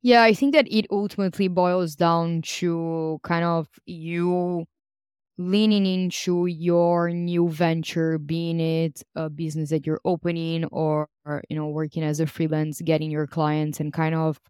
Yeah, 0.03 0.23
I 0.23 0.33
think 0.33 0.55
that 0.55 0.67
it 0.71 0.87
ultimately 0.91 1.49
boils 1.49 1.95
down 1.95 2.43
to 2.43 3.19
kind 3.23 3.45
of 3.45 3.69
you 3.85 4.65
leaning 5.39 5.87
into 5.87 6.47
your 6.47 7.11
new 7.11 7.49
venture, 7.51 8.19
being 8.19 8.61
it 8.61 9.03
a 9.17 9.31
business 9.31 9.71
that 9.71 9.87
you're 9.87 10.01
opening 10.05 10.65
or, 10.67 11.09
or, 11.27 11.43
you 11.51 11.57
know, 11.57 11.69
working 11.69 12.03
as 12.05 12.21
a 12.21 12.27
freelance, 12.27 12.81
getting 12.83 13.11
your 13.11 13.27
clients 13.27 13.81
and 13.81 13.93
kind 13.93 14.15
of 14.15 14.41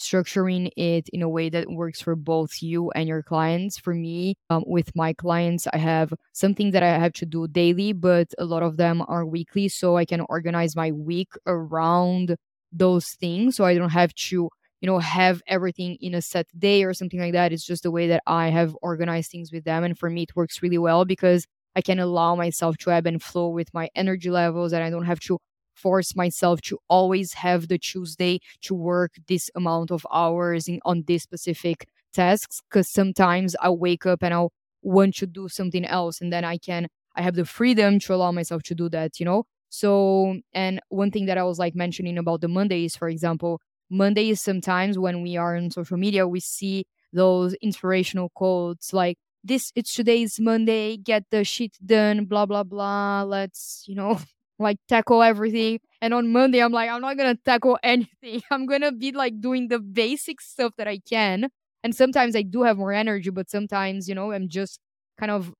structuring 0.00 0.70
it 0.76 1.08
in 1.12 1.22
a 1.22 1.28
way 1.28 1.48
that 1.50 1.70
works 1.70 2.00
for 2.00 2.16
both 2.16 2.62
you 2.62 2.90
and 2.92 3.08
your 3.08 3.22
clients. 3.22 3.78
For 3.78 3.94
me, 3.94 4.36
um, 4.48 4.64
with 4.66 4.96
my 4.96 5.12
clients, 5.12 5.66
I 5.72 5.76
have 5.78 6.12
something 6.32 6.70
that 6.72 6.82
I 6.82 6.98
have 6.98 7.12
to 7.14 7.26
do 7.26 7.46
daily, 7.48 7.92
but 7.92 8.28
a 8.38 8.44
lot 8.44 8.62
of 8.62 8.76
them 8.78 9.02
are 9.08 9.26
weekly. 9.26 9.68
So 9.68 9.96
I 9.96 10.04
can 10.04 10.22
organize 10.28 10.74
my 10.74 10.90
week 10.92 11.28
around 11.46 12.36
those 12.72 13.08
things. 13.10 13.56
So 13.56 13.64
I 13.64 13.74
don't 13.76 13.90
have 13.90 14.14
to 14.14 14.48
you 14.80 14.86
know 14.86 14.98
have 14.98 15.42
everything 15.46 15.96
in 16.00 16.14
a 16.14 16.22
set 16.22 16.46
day 16.58 16.84
or 16.84 16.94
something 16.94 17.20
like 17.20 17.34
that 17.34 17.52
it's 17.52 17.66
just 17.66 17.82
the 17.82 17.90
way 17.90 18.08
that 18.08 18.22
i 18.26 18.48
have 18.48 18.74
organized 18.80 19.30
things 19.30 19.52
with 19.52 19.64
them 19.64 19.84
and 19.84 19.98
for 19.98 20.08
me 20.08 20.22
it 20.22 20.34
works 20.34 20.62
really 20.62 20.78
well 20.78 21.04
because 21.04 21.46
i 21.76 21.82
can 21.82 21.98
allow 21.98 22.34
myself 22.34 22.78
to 22.78 22.90
ebb 22.90 23.06
and 23.06 23.22
flow 23.22 23.48
with 23.48 23.68
my 23.74 23.90
energy 23.94 24.30
levels 24.30 24.72
and 24.72 24.82
i 24.82 24.88
don't 24.88 25.04
have 25.04 25.20
to 25.20 25.38
force 25.82 26.14
myself 26.16 26.60
to 26.62 26.78
always 26.88 27.32
have 27.34 27.68
the 27.68 27.78
tuesday 27.78 28.38
to 28.62 28.74
work 28.74 29.12
this 29.28 29.50
amount 29.54 29.90
of 29.90 30.06
hours 30.12 30.68
in, 30.68 30.80
on 30.84 31.04
this 31.06 31.22
specific 31.22 31.86
tasks 32.12 32.60
because 32.68 32.88
sometimes 32.88 33.54
i 33.60 33.70
wake 33.70 34.06
up 34.06 34.22
and 34.22 34.34
i'll 34.34 34.52
want 34.82 35.14
to 35.14 35.26
do 35.26 35.48
something 35.48 35.84
else 35.84 36.20
and 36.20 36.32
then 36.32 36.44
i 36.44 36.56
can 36.56 36.86
i 37.16 37.22
have 37.22 37.34
the 37.34 37.44
freedom 37.44 37.98
to 37.98 38.14
allow 38.14 38.32
myself 38.32 38.62
to 38.62 38.74
do 38.74 38.88
that 38.88 39.20
you 39.20 39.26
know 39.26 39.44
so 39.68 40.36
and 40.52 40.80
one 40.88 41.10
thing 41.10 41.26
that 41.26 41.38
i 41.38 41.44
was 41.44 41.58
like 41.58 41.74
mentioning 41.74 42.18
about 42.18 42.40
the 42.40 42.48
mondays 42.48 42.96
for 42.96 43.08
example 43.08 43.60
Mondays, 43.90 44.40
sometimes 44.40 44.98
when 44.98 45.20
we 45.22 45.36
are 45.36 45.56
on 45.56 45.70
social 45.70 45.96
media, 45.96 46.26
we 46.26 46.40
see 46.40 46.84
those 47.12 47.54
inspirational 47.54 48.30
quotes 48.30 48.92
like, 48.92 49.18
this, 49.42 49.72
it's 49.74 49.94
today's 49.94 50.38
Monday, 50.38 50.96
get 50.96 51.24
the 51.30 51.44
shit 51.44 51.72
done, 51.84 52.26
blah, 52.26 52.46
blah, 52.46 52.62
blah. 52.62 53.22
Let's, 53.22 53.84
you 53.88 53.94
know, 53.94 54.20
like 54.60 54.78
tackle 54.88 55.22
everything. 55.22 55.80
And 56.02 56.14
on 56.14 56.32
Monday, 56.32 56.60
I'm 56.62 56.72
like, 56.72 56.90
I'm 56.90 57.02
not 57.02 57.16
to 57.34 57.42
tackle 57.44 57.78
anything. 57.84 58.42
I'm 58.50 58.66
to 58.82 58.92
be 58.92 59.12
like 59.12 59.40
doing 59.40 59.68
the 59.68 59.80
basic 59.80 60.40
stuff 60.40 60.72
that 60.78 60.88
I 60.88 60.98
can. 60.98 61.50
And 61.84 61.94
sometimes 61.96 62.36
I 62.36 62.42
do 62.42 62.62
have 62.64 62.78
more 62.78 62.92
energy, 62.92 63.30
but 63.30 63.50
sometimes, 63.50 64.08
you 64.08 64.14
know, 64.14 64.32
I'm 64.32 64.48
just 64.48 64.80
kind 65.18 65.32
of 65.32 65.52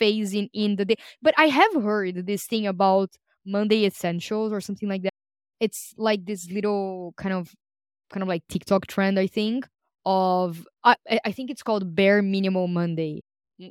phasing 0.00 0.48
in 0.52 0.76
the 0.76 0.84
day. 0.84 0.96
But 1.22 1.34
I 1.38 1.46
have 1.46 1.74
heard 1.74 2.26
this 2.26 2.46
thing 2.46 2.66
about 2.66 3.10
Monday 3.46 3.84
essentials 3.86 4.52
or 4.52 4.60
something 4.60 4.88
like 4.88 5.02
that 5.02 5.12
it's 5.60 5.94
like 5.98 6.24
this 6.24 6.50
little 6.50 7.14
kind 7.18 7.34
of 7.34 7.54
kind 8.10 8.22
of 8.22 8.28
like 8.28 8.42
TikTok 8.48 8.86
trend, 8.86 9.18
I 9.18 9.26
think, 9.26 9.66
of 10.06 10.66
I, 10.84 10.96
I 11.24 11.32
think 11.32 11.50
it's 11.50 11.62
called 11.62 11.94
bare 11.94 12.22
minimal 12.22 12.68
Monday. 12.68 13.22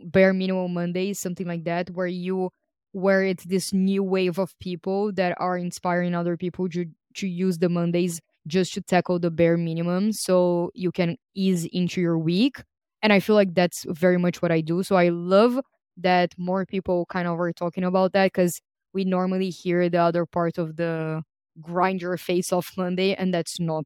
Bare 0.05 0.33
minimal 0.33 0.67
Monday, 0.67 1.13
something 1.13 1.47
like 1.47 1.65
that, 1.65 1.89
where 1.91 2.07
you 2.07 2.51
where 2.91 3.23
it's 3.23 3.45
this 3.45 3.73
new 3.73 4.03
wave 4.03 4.39
of 4.39 4.57
people 4.59 5.11
that 5.13 5.35
are 5.39 5.57
inspiring 5.57 6.15
other 6.15 6.37
people 6.37 6.69
to 6.69 6.85
to 7.15 7.27
use 7.27 7.57
the 7.57 7.69
Mondays 7.69 8.21
just 8.47 8.73
to 8.73 8.81
tackle 8.81 9.19
the 9.19 9.31
bare 9.31 9.57
minimum 9.57 10.11
so 10.13 10.71
you 10.73 10.91
can 10.91 11.17
ease 11.35 11.65
into 11.65 12.01
your 12.01 12.17
week. 12.17 12.63
And 13.01 13.11
I 13.11 13.19
feel 13.19 13.35
like 13.35 13.53
that's 13.55 13.85
very 13.89 14.17
much 14.17 14.41
what 14.41 14.51
I 14.51 14.61
do. 14.61 14.83
So 14.83 14.95
I 14.95 15.09
love 15.09 15.59
that 15.97 16.33
more 16.37 16.65
people 16.65 17.05
kind 17.07 17.27
of 17.27 17.39
are 17.39 17.51
talking 17.51 17.83
about 17.83 18.13
that 18.13 18.31
because 18.31 18.61
we 18.93 19.05
normally 19.05 19.49
hear 19.49 19.89
the 19.89 19.99
other 20.01 20.25
part 20.25 20.57
of 20.57 20.75
the 20.77 21.23
grind 21.61 22.01
your 22.01 22.17
face 22.17 22.53
off 22.53 22.71
Monday, 22.77 23.13
and 23.15 23.33
that's 23.33 23.59
not 23.59 23.85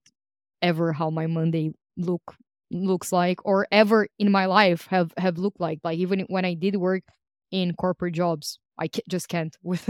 ever 0.61 0.93
how 0.93 1.09
my 1.09 1.27
Monday 1.27 1.71
look 1.97 2.35
looks 2.71 3.11
like 3.11 3.39
or 3.45 3.67
ever 3.71 4.07
in 4.17 4.31
my 4.31 4.45
life 4.45 4.87
have 4.87 5.13
have 5.17 5.37
looked 5.37 5.59
like. 5.59 5.79
Like 5.83 5.97
even 5.99 6.21
when 6.29 6.45
I 6.45 6.53
did 6.55 6.77
work 6.77 7.03
in 7.51 7.73
corporate 7.75 8.15
jobs, 8.15 8.59
I 8.79 8.89
just 9.09 9.29
can't 9.29 9.55
with 9.63 9.89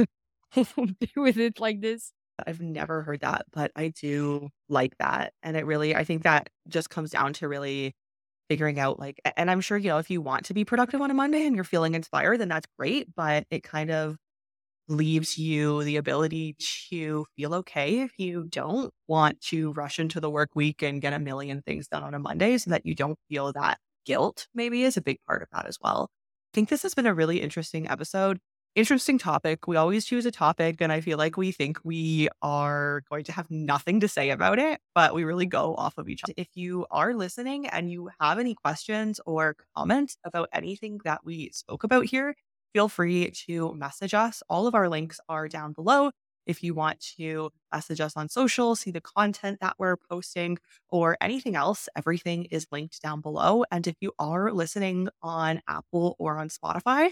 with 1.15 1.37
it 1.37 1.59
like 1.59 1.81
this. 1.81 2.11
I've 2.45 2.61
never 2.61 3.03
heard 3.03 3.21
that, 3.21 3.45
but 3.51 3.71
I 3.75 3.89
do 3.89 4.49
like 4.69 4.97
that. 4.99 5.33
And 5.43 5.55
it 5.55 5.65
really, 5.65 5.95
I 5.95 6.03
think 6.03 6.23
that 6.23 6.49
just 6.67 6.89
comes 6.89 7.11
down 7.11 7.33
to 7.33 7.47
really 7.47 7.93
figuring 8.49 8.79
out 8.79 8.99
like, 8.99 9.21
and 9.37 9.51
I'm 9.51 9.61
sure, 9.61 9.77
you 9.77 9.89
know, 9.89 9.99
if 9.99 10.09
you 10.09 10.21
want 10.21 10.45
to 10.45 10.53
be 10.53 10.65
productive 10.65 11.01
on 11.01 11.11
a 11.11 11.15
Monday 11.15 11.45
and 11.45 11.55
you're 11.55 11.63
feeling 11.65 11.95
inspired, 11.95 12.39
then 12.39 12.49
that's 12.49 12.67
great. 12.79 13.09
But 13.15 13.45
it 13.51 13.63
kind 13.63 13.91
of 13.91 14.17
leaves 14.89 15.37
you 15.37 15.83
the 15.83 15.97
ability 15.97 16.55
to 16.89 17.25
feel 17.37 17.53
okay 17.55 18.01
if 18.01 18.11
you 18.19 18.45
don't 18.49 18.93
want 19.07 19.39
to 19.41 19.71
rush 19.73 19.97
into 19.99 20.19
the 20.19 20.29
work 20.29 20.49
week 20.55 20.81
and 20.81 21.01
get 21.01 21.13
a 21.13 21.19
million 21.19 21.61
things 21.61 21.87
done 21.87 22.03
on 22.03 22.13
a 22.13 22.19
Monday 22.19 22.57
so 22.57 22.69
that 22.71 22.85
you 22.85 22.93
don't 22.93 23.17
feel 23.29 23.53
that 23.53 23.77
guilt, 24.05 24.47
maybe 24.53 24.83
is 24.83 24.97
a 24.97 25.01
big 25.01 25.17
part 25.25 25.41
of 25.41 25.47
that 25.53 25.65
as 25.65 25.77
well. 25.81 26.09
I 26.11 26.55
think 26.55 26.69
this 26.69 26.83
has 26.83 26.93
been 26.93 27.05
a 27.07 27.13
really 27.13 27.41
interesting 27.41 27.87
episode. 27.89 28.39
Interesting 28.75 29.19
topic. 29.19 29.67
We 29.67 29.75
always 29.75 30.03
choose 30.03 30.25
a 30.25 30.31
topic, 30.31 30.77
and 30.81 30.91
I 30.91 30.99
feel 30.99 31.19
like 31.19 31.37
we 31.37 31.51
think 31.51 31.77
we 31.83 32.27
are 32.41 33.03
going 33.07 33.23
to 33.25 33.31
have 33.31 33.45
nothing 33.51 33.99
to 33.99 34.07
say 34.07 34.31
about 34.31 34.57
it, 34.57 34.79
but 34.95 35.13
we 35.13 35.23
really 35.25 35.45
go 35.45 35.75
off 35.75 35.95
of 35.99 36.09
each 36.09 36.23
other. 36.23 36.33
If 36.37 36.47
you 36.55 36.87
are 36.89 37.13
listening 37.13 37.67
and 37.67 37.91
you 37.91 38.09
have 38.19 38.39
any 38.39 38.55
questions 38.55 39.19
or 39.27 39.55
comments 39.77 40.17
about 40.25 40.49
anything 40.53 40.99
that 41.05 41.21
we 41.23 41.51
spoke 41.53 41.83
about 41.83 42.05
here, 42.05 42.35
feel 42.73 42.89
free 42.89 43.29
to 43.47 43.75
message 43.75 44.15
us. 44.15 44.41
All 44.49 44.65
of 44.65 44.73
our 44.73 44.89
links 44.89 45.19
are 45.29 45.47
down 45.47 45.73
below. 45.73 46.09
If 46.47 46.63
you 46.63 46.73
want 46.73 46.99
to 47.17 47.51
message 47.71 48.01
us 48.01 48.17
on 48.17 48.27
social, 48.27 48.75
see 48.75 48.89
the 48.89 49.01
content 49.01 49.59
that 49.61 49.75
we're 49.77 49.97
posting, 49.97 50.57
or 50.89 51.15
anything 51.21 51.55
else, 51.55 51.87
everything 51.95 52.45
is 52.45 52.65
linked 52.71 53.01
down 53.03 53.21
below. 53.21 53.65
And 53.71 53.85
if 53.85 53.95
you 54.01 54.13
are 54.17 54.51
listening 54.51 55.09
on 55.21 55.61
Apple 55.67 56.15
or 56.17 56.39
on 56.39 56.49
Spotify, 56.49 57.11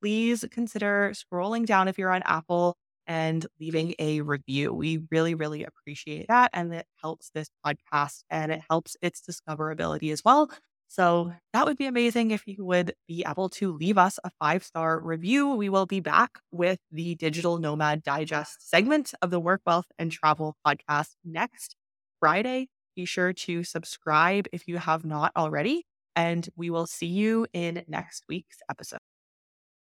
please 0.00 0.44
consider 0.50 1.12
scrolling 1.14 1.66
down 1.66 1.88
if 1.88 1.98
you're 1.98 2.12
on 2.12 2.22
Apple 2.24 2.76
and 3.06 3.46
leaving 3.60 3.94
a 3.98 4.20
review. 4.20 4.72
We 4.72 5.00
really, 5.10 5.34
really 5.34 5.64
appreciate 5.64 6.28
that. 6.28 6.50
And 6.52 6.72
it 6.74 6.86
helps 7.02 7.30
this 7.34 7.48
podcast 7.66 8.22
and 8.30 8.52
it 8.52 8.62
helps 8.70 8.96
its 9.02 9.20
discoverability 9.22 10.12
as 10.12 10.22
well. 10.24 10.50
So 10.88 11.32
that 11.52 11.66
would 11.66 11.76
be 11.76 11.86
amazing 11.86 12.32
if 12.32 12.42
you 12.46 12.64
would 12.64 12.94
be 13.06 13.24
able 13.28 13.48
to 13.50 13.72
leave 13.72 13.96
us 13.96 14.18
a 14.24 14.30
five 14.40 14.64
star 14.64 15.00
review. 15.00 15.54
We 15.54 15.68
will 15.68 15.86
be 15.86 16.00
back 16.00 16.38
with 16.50 16.78
the 16.90 17.14
Digital 17.14 17.58
Nomad 17.58 18.02
Digest 18.02 18.68
segment 18.68 19.12
of 19.22 19.30
the 19.30 19.38
Work, 19.40 19.62
Wealth, 19.66 19.86
and 19.98 20.10
Travel 20.10 20.56
podcast 20.66 21.10
next 21.24 21.76
Friday. 22.18 22.68
Be 22.96 23.04
sure 23.04 23.32
to 23.32 23.62
subscribe 23.64 24.46
if 24.52 24.66
you 24.66 24.78
have 24.78 25.04
not 25.04 25.32
already, 25.36 25.84
and 26.16 26.48
we 26.56 26.70
will 26.70 26.86
see 26.86 27.06
you 27.06 27.46
in 27.52 27.84
next 27.86 28.24
week's 28.28 28.58
episode. 28.68 28.99